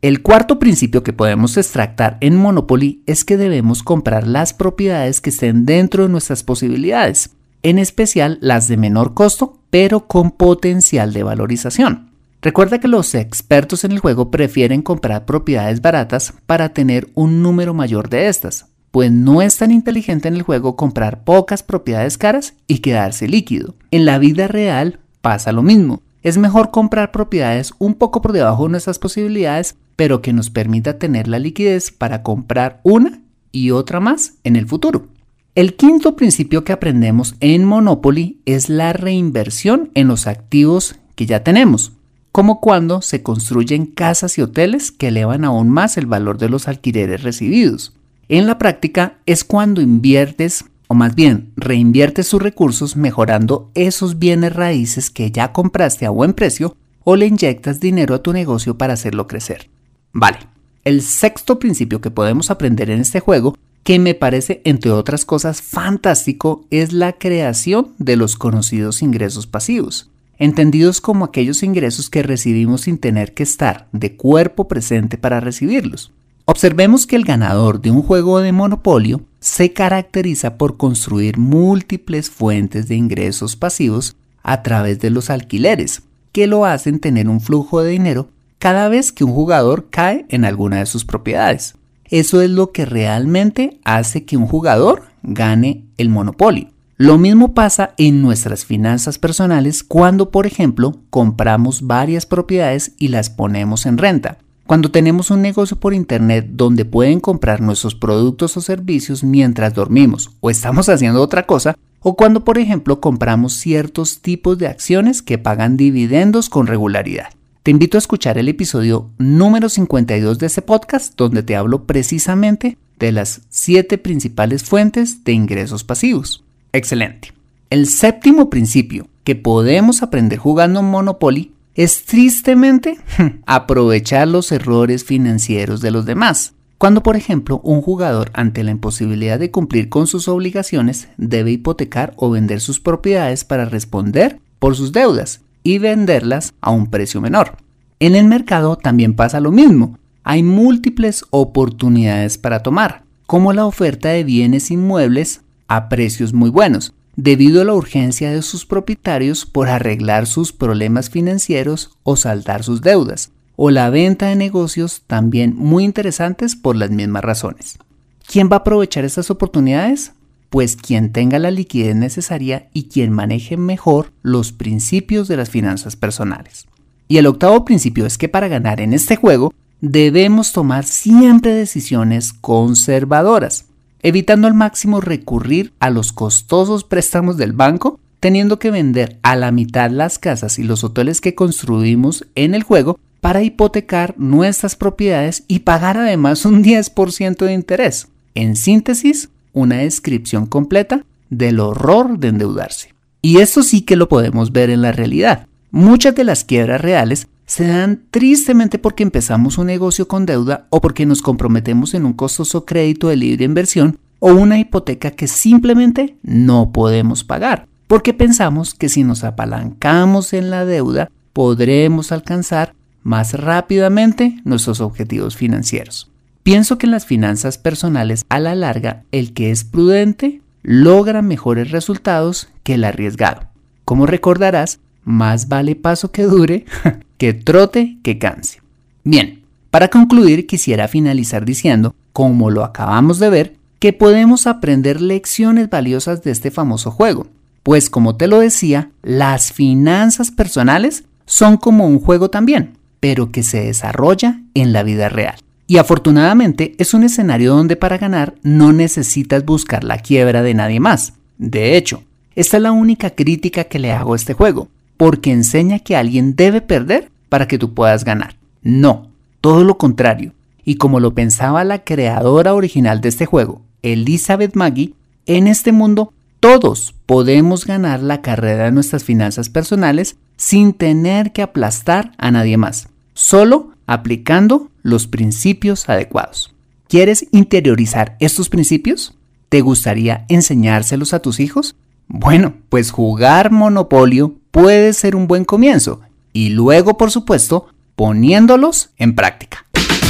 El 0.00 0.22
cuarto 0.22 0.58
principio 0.58 1.04
que 1.04 1.12
podemos 1.12 1.56
extractar 1.56 2.18
en 2.20 2.36
Monopoly 2.36 3.02
es 3.06 3.24
que 3.24 3.36
debemos 3.36 3.82
comprar 3.82 4.26
las 4.26 4.52
propiedades 4.52 5.20
que 5.20 5.30
estén 5.30 5.64
dentro 5.64 6.02
de 6.02 6.08
nuestras 6.08 6.42
posibilidades, 6.42 7.30
en 7.62 7.78
especial 7.78 8.38
las 8.40 8.66
de 8.66 8.76
menor 8.76 9.14
costo, 9.14 9.58
pero 9.70 10.08
con 10.08 10.32
potencial 10.32 11.12
de 11.12 11.22
valorización. 11.22 12.10
Recuerda 12.40 12.80
que 12.80 12.88
los 12.88 13.14
expertos 13.14 13.84
en 13.84 13.92
el 13.92 14.00
juego 14.00 14.32
prefieren 14.32 14.82
comprar 14.82 15.24
propiedades 15.24 15.80
baratas 15.80 16.34
para 16.46 16.70
tener 16.70 17.08
un 17.14 17.40
número 17.40 17.72
mayor 17.72 18.08
de 18.08 18.26
estas, 18.26 18.66
pues 18.92 19.10
no 19.10 19.42
es 19.42 19.56
tan 19.56 19.72
inteligente 19.72 20.28
en 20.28 20.34
el 20.34 20.42
juego 20.42 20.76
comprar 20.76 21.24
pocas 21.24 21.62
propiedades 21.62 22.18
caras 22.18 22.54
y 22.68 22.78
quedarse 22.78 23.26
líquido. 23.26 23.74
En 23.90 24.04
la 24.04 24.18
vida 24.18 24.46
real 24.46 25.00
pasa 25.22 25.50
lo 25.50 25.62
mismo. 25.62 26.02
Es 26.22 26.38
mejor 26.38 26.70
comprar 26.70 27.10
propiedades 27.10 27.72
un 27.78 27.94
poco 27.94 28.22
por 28.22 28.32
debajo 28.32 28.64
de 28.64 28.72
nuestras 28.72 28.98
posibilidades, 28.98 29.76
pero 29.96 30.20
que 30.20 30.34
nos 30.34 30.50
permita 30.50 30.98
tener 30.98 31.26
la 31.26 31.38
liquidez 31.38 31.90
para 31.90 32.22
comprar 32.22 32.80
una 32.84 33.22
y 33.50 33.70
otra 33.70 33.98
más 33.98 34.34
en 34.44 34.56
el 34.56 34.68
futuro. 34.68 35.06
El 35.54 35.74
quinto 35.74 36.14
principio 36.14 36.62
que 36.62 36.72
aprendemos 36.72 37.34
en 37.40 37.64
Monopoly 37.64 38.40
es 38.44 38.68
la 38.68 38.92
reinversión 38.92 39.90
en 39.94 40.06
los 40.08 40.26
activos 40.26 40.96
que 41.14 41.24
ya 41.26 41.42
tenemos, 41.42 41.92
como 42.30 42.60
cuando 42.60 43.00
se 43.00 43.22
construyen 43.22 43.86
casas 43.86 44.36
y 44.36 44.42
hoteles 44.42 44.92
que 44.92 45.08
elevan 45.08 45.44
aún 45.44 45.70
más 45.70 45.96
el 45.96 46.06
valor 46.06 46.36
de 46.38 46.50
los 46.50 46.68
alquileres 46.68 47.22
recibidos. 47.22 47.94
En 48.32 48.46
la 48.46 48.56
práctica 48.56 49.18
es 49.26 49.44
cuando 49.44 49.82
inviertes, 49.82 50.64
o 50.88 50.94
más 50.94 51.14
bien 51.14 51.52
reinviertes 51.54 52.28
sus 52.28 52.40
recursos 52.40 52.96
mejorando 52.96 53.70
esos 53.74 54.18
bienes 54.18 54.56
raíces 54.56 55.10
que 55.10 55.30
ya 55.30 55.52
compraste 55.52 56.06
a 56.06 56.10
buen 56.10 56.32
precio 56.32 56.74
o 57.04 57.14
le 57.14 57.26
inyectas 57.26 57.78
dinero 57.78 58.14
a 58.14 58.22
tu 58.22 58.32
negocio 58.32 58.78
para 58.78 58.94
hacerlo 58.94 59.26
crecer. 59.26 59.68
Vale, 60.14 60.38
el 60.84 61.02
sexto 61.02 61.58
principio 61.58 62.00
que 62.00 62.10
podemos 62.10 62.50
aprender 62.50 62.88
en 62.88 63.02
este 63.02 63.20
juego, 63.20 63.54
que 63.82 63.98
me 63.98 64.14
parece 64.14 64.62
entre 64.64 64.92
otras 64.92 65.26
cosas 65.26 65.60
fantástico, 65.60 66.64
es 66.70 66.94
la 66.94 67.12
creación 67.12 67.92
de 67.98 68.16
los 68.16 68.36
conocidos 68.36 69.02
ingresos 69.02 69.46
pasivos, 69.46 70.10
entendidos 70.38 71.02
como 71.02 71.26
aquellos 71.26 71.62
ingresos 71.62 72.08
que 72.08 72.22
recibimos 72.22 72.80
sin 72.80 72.96
tener 72.96 73.34
que 73.34 73.42
estar 73.42 73.88
de 73.92 74.16
cuerpo 74.16 74.68
presente 74.68 75.18
para 75.18 75.40
recibirlos. 75.40 76.12
Observemos 76.52 77.06
que 77.06 77.16
el 77.16 77.24
ganador 77.24 77.80
de 77.80 77.90
un 77.90 78.02
juego 78.02 78.40
de 78.40 78.52
monopolio 78.52 79.22
se 79.40 79.72
caracteriza 79.72 80.58
por 80.58 80.76
construir 80.76 81.38
múltiples 81.38 82.28
fuentes 82.28 82.88
de 82.88 82.94
ingresos 82.94 83.56
pasivos 83.56 84.16
a 84.42 84.62
través 84.62 84.98
de 84.98 85.08
los 85.08 85.30
alquileres, 85.30 86.02
que 86.30 86.46
lo 86.46 86.66
hacen 86.66 87.00
tener 87.00 87.30
un 87.30 87.40
flujo 87.40 87.82
de 87.82 87.92
dinero 87.92 88.28
cada 88.58 88.90
vez 88.90 89.12
que 89.12 89.24
un 89.24 89.32
jugador 89.32 89.88
cae 89.88 90.26
en 90.28 90.44
alguna 90.44 90.80
de 90.80 90.84
sus 90.84 91.06
propiedades. 91.06 91.74
Eso 92.04 92.42
es 92.42 92.50
lo 92.50 92.70
que 92.70 92.84
realmente 92.84 93.80
hace 93.82 94.26
que 94.26 94.36
un 94.36 94.46
jugador 94.46 95.04
gane 95.22 95.86
el 95.96 96.10
monopolio. 96.10 96.68
Lo 96.98 97.16
mismo 97.16 97.54
pasa 97.54 97.94
en 97.96 98.20
nuestras 98.20 98.66
finanzas 98.66 99.18
personales 99.18 99.82
cuando, 99.82 100.30
por 100.30 100.46
ejemplo, 100.46 100.98
compramos 101.08 101.86
varias 101.86 102.26
propiedades 102.26 102.92
y 102.98 103.08
las 103.08 103.30
ponemos 103.30 103.86
en 103.86 103.96
renta. 103.96 104.36
Cuando 104.72 104.90
tenemos 104.90 105.30
un 105.30 105.42
negocio 105.42 105.78
por 105.78 105.92
internet 105.92 106.46
donde 106.48 106.86
pueden 106.86 107.20
comprar 107.20 107.60
nuestros 107.60 107.94
productos 107.94 108.56
o 108.56 108.62
servicios 108.62 109.22
mientras 109.22 109.74
dormimos 109.74 110.30
o 110.40 110.48
estamos 110.48 110.88
haciendo 110.88 111.20
otra 111.20 111.44
cosa, 111.44 111.76
o 112.00 112.16
cuando 112.16 112.42
por 112.42 112.56
ejemplo 112.56 112.98
compramos 112.98 113.52
ciertos 113.52 114.22
tipos 114.22 114.56
de 114.56 114.68
acciones 114.68 115.20
que 115.20 115.36
pagan 115.36 115.76
dividendos 115.76 116.48
con 116.48 116.66
regularidad. 116.66 117.34
Te 117.62 117.70
invito 117.70 117.98
a 117.98 118.00
escuchar 118.00 118.38
el 118.38 118.48
episodio 118.48 119.10
número 119.18 119.68
52 119.68 120.38
de 120.38 120.46
este 120.46 120.62
podcast 120.62 121.18
donde 121.18 121.42
te 121.42 121.54
hablo 121.54 121.84
precisamente 121.84 122.78
de 122.98 123.12
las 123.12 123.42
7 123.50 123.98
principales 123.98 124.64
fuentes 124.64 125.22
de 125.22 125.32
ingresos 125.32 125.84
pasivos. 125.84 126.44
Excelente. 126.72 127.34
El 127.68 127.88
séptimo 127.88 128.48
principio 128.48 129.06
que 129.24 129.36
podemos 129.36 130.02
aprender 130.02 130.38
jugando 130.38 130.82
Monopoly 130.82 131.52
es 131.74 132.04
tristemente 132.04 132.98
aprovechar 133.46 134.28
los 134.28 134.52
errores 134.52 135.04
financieros 135.04 135.80
de 135.80 135.90
los 135.90 136.04
demás. 136.04 136.54
Cuando, 136.78 137.02
por 137.02 137.16
ejemplo, 137.16 137.60
un 137.62 137.80
jugador 137.80 138.30
ante 138.34 138.64
la 138.64 138.72
imposibilidad 138.72 139.38
de 139.38 139.50
cumplir 139.50 139.88
con 139.88 140.06
sus 140.06 140.26
obligaciones 140.26 141.08
debe 141.16 141.52
hipotecar 141.52 142.12
o 142.16 142.30
vender 142.30 142.60
sus 142.60 142.80
propiedades 142.80 143.44
para 143.44 143.64
responder 143.64 144.40
por 144.58 144.74
sus 144.74 144.92
deudas 144.92 145.42
y 145.62 145.78
venderlas 145.78 146.54
a 146.60 146.70
un 146.70 146.88
precio 146.88 147.20
menor. 147.20 147.56
En 148.00 148.16
el 148.16 148.26
mercado 148.26 148.76
también 148.76 149.14
pasa 149.14 149.40
lo 149.40 149.52
mismo. 149.52 149.96
Hay 150.24 150.42
múltiples 150.42 151.24
oportunidades 151.30 152.36
para 152.36 152.64
tomar, 152.64 153.04
como 153.26 153.52
la 153.52 153.64
oferta 153.64 154.08
de 154.08 154.24
bienes 154.24 154.72
inmuebles 154.72 155.42
a 155.68 155.88
precios 155.88 156.32
muy 156.32 156.50
buenos, 156.50 156.94
debido 157.16 157.62
a 157.62 157.64
la 157.64 157.74
urgencia 157.74 158.30
de 158.30 158.42
sus 158.42 158.66
propietarios 158.66 159.46
por 159.46 159.68
arreglar 159.68 160.26
sus 160.26 160.52
problemas 160.52 161.10
financieros 161.10 161.90
o 162.02 162.16
saldar 162.16 162.64
sus 162.64 162.80
deudas, 162.80 163.30
o 163.56 163.70
la 163.70 163.90
venta 163.90 164.26
de 164.28 164.36
negocios 164.36 165.02
también 165.06 165.54
muy 165.56 165.84
interesantes 165.84 166.56
por 166.56 166.76
las 166.76 166.90
mismas 166.90 167.22
razones. 167.22 167.78
¿Quién 168.26 168.48
va 168.50 168.56
a 168.56 168.58
aprovechar 168.60 169.04
estas 169.04 169.30
oportunidades? 169.30 170.12
Pues 170.48 170.76
quien 170.76 171.12
tenga 171.12 171.38
la 171.38 171.50
liquidez 171.50 171.96
necesaria 171.96 172.68
y 172.72 172.84
quien 172.84 173.10
maneje 173.10 173.56
mejor 173.56 174.12
los 174.22 174.52
principios 174.52 175.28
de 175.28 175.36
las 175.36 175.50
finanzas 175.50 175.96
personales. 175.96 176.66
Y 177.08 177.18
el 177.18 177.26
octavo 177.26 177.64
principio 177.64 178.06
es 178.06 178.16
que 178.16 178.28
para 178.28 178.48
ganar 178.48 178.80
en 178.80 178.94
este 178.94 179.16
juego 179.16 179.52
debemos 179.80 180.52
tomar 180.52 180.84
siempre 180.84 181.52
decisiones 181.52 182.32
conservadoras 182.32 183.66
evitando 184.02 184.46
al 184.46 184.54
máximo 184.54 185.00
recurrir 185.00 185.72
a 185.80 185.90
los 185.90 186.12
costosos 186.12 186.84
préstamos 186.84 187.36
del 187.36 187.52
banco, 187.52 187.98
teniendo 188.20 188.58
que 188.58 188.70
vender 188.70 189.18
a 189.22 189.36
la 189.36 189.50
mitad 189.52 189.90
las 189.90 190.18
casas 190.18 190.58
y 190.58 190.64
los 190.64 190.84
hoteles 190.84 191.20
que 191.20 191.34
construimos 191.34 192.26
en 192.34 192.54
el 192.54 192.62
juego 192.62 192.98
para 193.20 193.42
hipotecar 193.42 194.14
nuestras 194.18 194.76
propiedades 194.76 195.44
y 195.46 195.60
pagar 195.60 195.96
además 195.96 196.44
un 196.44 196.62
10% 196.64 197.36
de 197.44 197.52
interés. 197.52 198.08
En 198.34 198.56
síntesis, 198.56 199.28
una 199.52 199.76
descripción 199.76 200.46
completa 200.46 201.04
del 201.30 201.60
horror 201.60 202.18
de 202.18 202.28
endeudarse. 202.28 202.94
Y 203.22 203.38
esto 203.38 203.62
sí 203.62 203.82
que 203.82 203.96
lo 203.96 204.08
podemos 204.08 204.50
ver 204.50 204.70
en 204.70 204.82
la 204.82 204.92
realidad. 204.92 205.46
Muchas 205.70 206.14
de 206.14 206.24
las 206.24 206.44
quiebras 206.44 206.80
reales 206.80 207.28
se 207.52 207.66
dan 207.66 208.04
tristemente 208.10 208.78
porque 208.78 209.02
empezamos 209.02 209.58
un 209.58 209.66
negocio 209.66 210.08
con 210.08 210.24
deuda 210.24 210.68
o 210.70 210.80
porque 210.80 211.04
nos 211.04 211.20
comprometemos 211.20 211.92
en 211.92 212.06
un 212.06 212.14
costoso 212.14 212.64
crédito 212.64 213.08
de 213.08 213.16
libre 213.16 213.44
inversión 213.44 213.98
o 214.20 214.32
una 214.32 214.58
hipoteca 214.58 215.10
que 215.10 215.28
simplemente 215.28 216.16
no 216.22 216.72
podemos 216.72 217.24
pagar, 217.24 217.66
porque 217.88 218.14
pensamos 218.14 218.72
que 218.72 218.88
si 218.88 219.04
nos 219.04 219.22
apalancamos 219.22 220.32
en 220.32 220.48
la 220.48 220.64
deuda 220.64 221.10
podremos 221.34 222.10
alcanzar 222.10 222.74
más 223.02 223.34
rápidamente 223.34 224.40
nuestros 224.44 224.80
objetivos 224.80 225.36
financieros. 225.36 226.10
Pienso 226.42 226.78
que 226.78 226.86
en 226.86 226.92
las 226.92 227.04
finanzas 227.04 227.58
personales 227.58 228.24
a 228.30 228.40
la 228.40 228.54
larga 228.54 229.02
el 229.12 229.34
que 229.34 229.50
es 229.50 229.64
prudente 229.64 230.40
logra 230.62 231.20
mejores 231.20 231.70
resultados 231.70 232.48
que 232.62 232.76
el 232.76 232.84
arriesgado. 232.84 233.42
Como 233.84 234.06
recordarás, 234.06 234.80
más 235.04 235.48
vale 235.48 235.76
paso 235.76 236.12
que 236.12 236.22
dure 236.22 236.64
que 237.22 237.34
trote 237.34 237.98
que 238.02 238.18
canse. 238.18 238.58
Bien, 239.04 239.42
para 239.70 239.86
concluir 239.86 240.44
quisiera 240.44 240.88
finalizar 240.88 241.44
diciendo, 241.44 241.94
como 242.12 242.50
lo 242.50 242.64
acabamos 242.64 243.20
de 243.20 243.30
ver, 243.30 243.54
que 243.78 243.92
podemos 243.92 244.48
aprender 244.48 245.00
lecciones 245.00 245.70
valiosas 245.70 246.24
de 246.24 246.32
este 246.32 246.50
famoso 246.50 246.90
juego. 246.90 247.28
Pues 247.62 247.90
como 247.90 248.16
te 248.16 248.26
lo 248.26 248.40
decía, 248.40 248.90
las 249.04 249.52
finanzas 249.52 250.32
personales 250.32 251.04
son 251.24 251.58
como 251.58 251.86
un 251.86 252.00
juego 252.00 252.28
también, 252.28 252.72
pero 252.98 253.30
que 253.30 253.44
se 253.44 253.66
desarrolla 253.66 254.40
en 254.54 254.72
la 254.72 254.82
vida 254.82 255.08
real. 255.08 255.36
Y 255.68 255.76
afortunadamente 255.76 256.74
es 256.78 256.92
un 256.92 257.04
escenario 257.04 257.54
donde 257.54 257.76
para 257.76 257.98
ganar 257.98 258.34
no 258.42 258.72
necesitas 258.72 259.44
buscar 259.44 259.84
la 259.84 259.98
quiebra 259.98 260.42
de 260.42 260.54
nadie 260.54 260.80
más. 260.80 261.12
De 261.38 261.76
hecho, 261.76 262.02
esta 262.34 262.56
es 262.56 262.62
la 262.64 262.72
única 262.72 263.10
crítica 263.10 263.62
que 263.62 263.78
le 263.78 263.92
hago 263.92 264.14
a 264.14 264.16
este 264.16 264.34
juego 264.34 264.66
porque 265.02 265.32
enseña 265.32 265.80
que 265.80 265.96
alguien 265.96 266.36
debe 266.36 266.60
perder 266.60 267.11
para 267.32 267.48
que 267.48 267.56
tú 267.56 267.72
puedas 267.72 268.04
ganar. 268.04 268.36
No, 268.60 269.08
todo 269.40 269.64
lo 269.64 269.78
contrario. 269.78 270.34
Y 270.66 270.74
como 270.74 271.00
lo 271.00 271.14
pensaba 271.14 271.64
la 271.64 271.82
creadora 271.82 272.52
original 272.52 273.00
de 273.00 273.08
este 273.08 273.24
juego, 273.24 273.62
Elizabeth 273.80 274.54
Maggie, 274.54 274.92
en 275.24 275.46
este 275.46 275.72
mundo 275.72 276.12
todos 276.40 276.94
podemos 277.06 277.64
ganar 277.64 278.02
la 278.02 278.20
carrera 278.20 278.64
de 278.64 278.72
nuestras 278.72 279.02
finanzas 279.02 279.48
personales 279.48 280.16
sin 280.36 280.74
tener 280.74 281.32
que 281.32 281.40
aplastar 281.40 282.12
a 282.18 282.30
nadie 282.30 282.58
más, 282.58 282.90
solo 283.14 283.70
aplicando 283.86 284.68
los 284.82 285.06
principios 285.06 285.88
adecuados. 285.88 286.54
¿Quieres 286.86 287.28
interiorizar 287.32 288.14
estos 288.20 288.50
principios? 288.50 289.16
¿Te 289.48 289.62
gustaría 289.62 290.26
enseñárselos 290.28 291.14
a 291.14 291.20
tus 291.20 291.40
hijos? 291.40 291.76
Bueno, 292.08 292.56
pues 292.68 292.90
jugar 292.90 293.52
Monopolio 293.52 294.34
puede 294.50 294.92
ser 294.92 295.16
un 295.16 295.26
buen 295.26 295.46
comienzo 295.46 296.02
y 296.32 296.50
luego, 296.50 296.96
por 296.96 297.10
supuesto, 297.10 297.66
poniéndolos 297.96 298.90
en 298.98 299.14
práctica. 299.14 299.66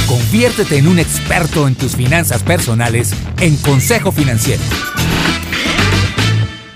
Conviértete 0.07 0.77
en 0.77 0.87
un 0.87 0.99
experto 0.99 1.67
en 1.67 1.75
tus 1.75 1.95
finanzas 1.95 2.43
personales 2.43 3.13
en 3.39 3.55
Consejo 3.57 4.11
Financiero. 4.11 4.61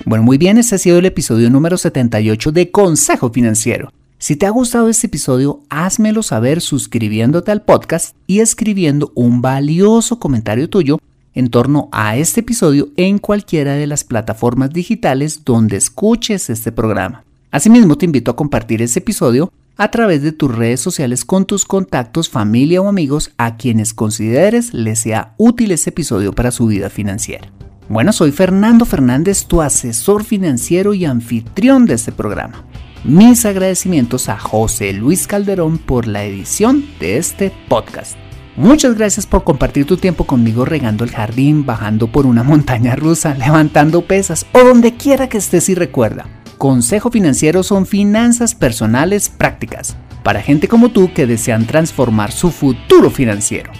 Bueno, 0.06 0.24
muy 0.24 0.38
bien, 0.38 0.58
este 0.58 0.76
ha 0.76 0.78
sido 0.78 1.00
el 1.00 1.06
episodio 1.06 1.50
número 1.50 1.78
78 1.78 2.52
de 2.52 2.72
Consejo 2.72 3.30
Financiero. 3.30 3.92
Si 4.20 4.36
te 4.36 4.46
ha 4.46 4.50
gustado 4.50 4.90
este 4.90 5.08
episodio, 5.08 5.60
házmelo 5.70 6.24
saber 6.24 6.62
suscribiéndote 6.62 7.52
al 7.52 7.62
podcast 7.62 8.16
y 8.26 8.40
escribiendo 8.40 9.12
un 9.16 9.42
valioso 9.42 10.18
comentario 10.18 10.70
tuyo 10.70 10.98
en 11.36 11.50
torno 11.50 11.88
a 11.92 12.18
este 12.18 12.40
episodio 12.40 12.88
en 12.96 13.20
cualquiera 13.20 13.74
de 13.74 13.86
las 13.86 14.04
plataformas 14.04 14.72
digitales 14.72 15.44
donde 15.46 15.78
escuches 15.78 16.50
este 16.50 16.72
programa. 16.72 17.27
Asimismo, 17.50 17.98
te 17.98 18.06
invito 18.06 18.32
a 18.32 18.36
compartir 18.36 18.82
este 18.82 19.00
episodio 19.00 19.54
a 19.78 19.90
través 19.90 20.22
de 20.22 20.34
tus 20.34 20.54
redes 20.54 20.82
sociales 20.82 21.24
con 21.24 21.46
tus 21.46 21.64
contactos, 21.64 22.30
familia 22.30 22.82
o 22.82 22.90
amigos 22.90 23.32
a 23.38 23.56
quienes 23.56 23.94
consideres 23.94 24.74
les 24.74 25.00
sea 25.00 25.34
útil 25.38 25.72
este 25.72 25.92
episodio 25.92 26.34
para 26.34 26.52
su 26.52 26.68
vida 26.68 26.90
financiera. 26.90 27.50
Bueno, 27.88 28.12
soy 28.12 28.34
Fernando 28.34 28.84
Fernández, 28.84 29.46
tu 29.46 29.62
asesor 29.62 30.26
financiero 30.26 30.94
y 30.94 31.06
anfitrión 31.06 31.86
de 31.86 31.94
este 31.94 32.12
programa. 32.12 32.66
Mis 33.06 33.46
agradecimientos 33.46 34.28
a 34.28 34.38
José 34.38 34.92
Luis 34.92 35.26
Calderón 35.26 35.78
por 35.78 36.06
la 36.06 36.26
edición 36.26 36.84
de 37.00 37.18
este 37.18 37.54
podcast. 37.70 38.18
Muchas 38.58 38.98
gracias 38.98 39.26
por 39.26 39.46
compartir 39.46 39.86
tu 39.86 39.96
tiempo 39.96 40.26
conmigo 40.26 40.66
regando 40.66 41.06
el 41.06 41.12
jardín, 41.12 41.66
bajando 41.66 42.12
por 42.12 42.26
una 42.26 42.44
montaña 42.44 42.98
rusa, 42.98 43.36
levantando 43.40 44.02
pesas 44.02 44.46
o 44.52 44.60
donde 44.60 44.96
quiera 44.96 45.30
que 45.30 45.38
estés 45.38 45.70
y 45.70 45.76
recuerda. 45.76 46.26
Consejo 46.58 47.12
Financiero 47.12 47.64
son 47.64 47.86
finanzas 47.86 48.56
personales 48.56 49.30
prácticas 49.30 49.96
para 50.24 50.42
gente 50.42 50.68
como 50.68 50.90
tú 50.90 51.14
que 51.14 51.28
desean 51.28 51.66
transformar 51.66 52.32
su 52.32 52.52
futuro 52.52 53.10
financiero. 53.10 53.72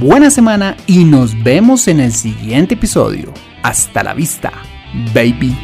Buena 0.00 0.30
semana 0.30 0.76
y 0.86 1.04
nos 1.04 1.40
vemos 1.42 1.86
en 1.88 2.00
el 2.00 2.12
siguiente 2.12 2.74
episodio. 2.74 3.32
Hasta 3.62 4.02
la 4.02 4.14
vista, 4.14 4.52
baby. 5.14 5.56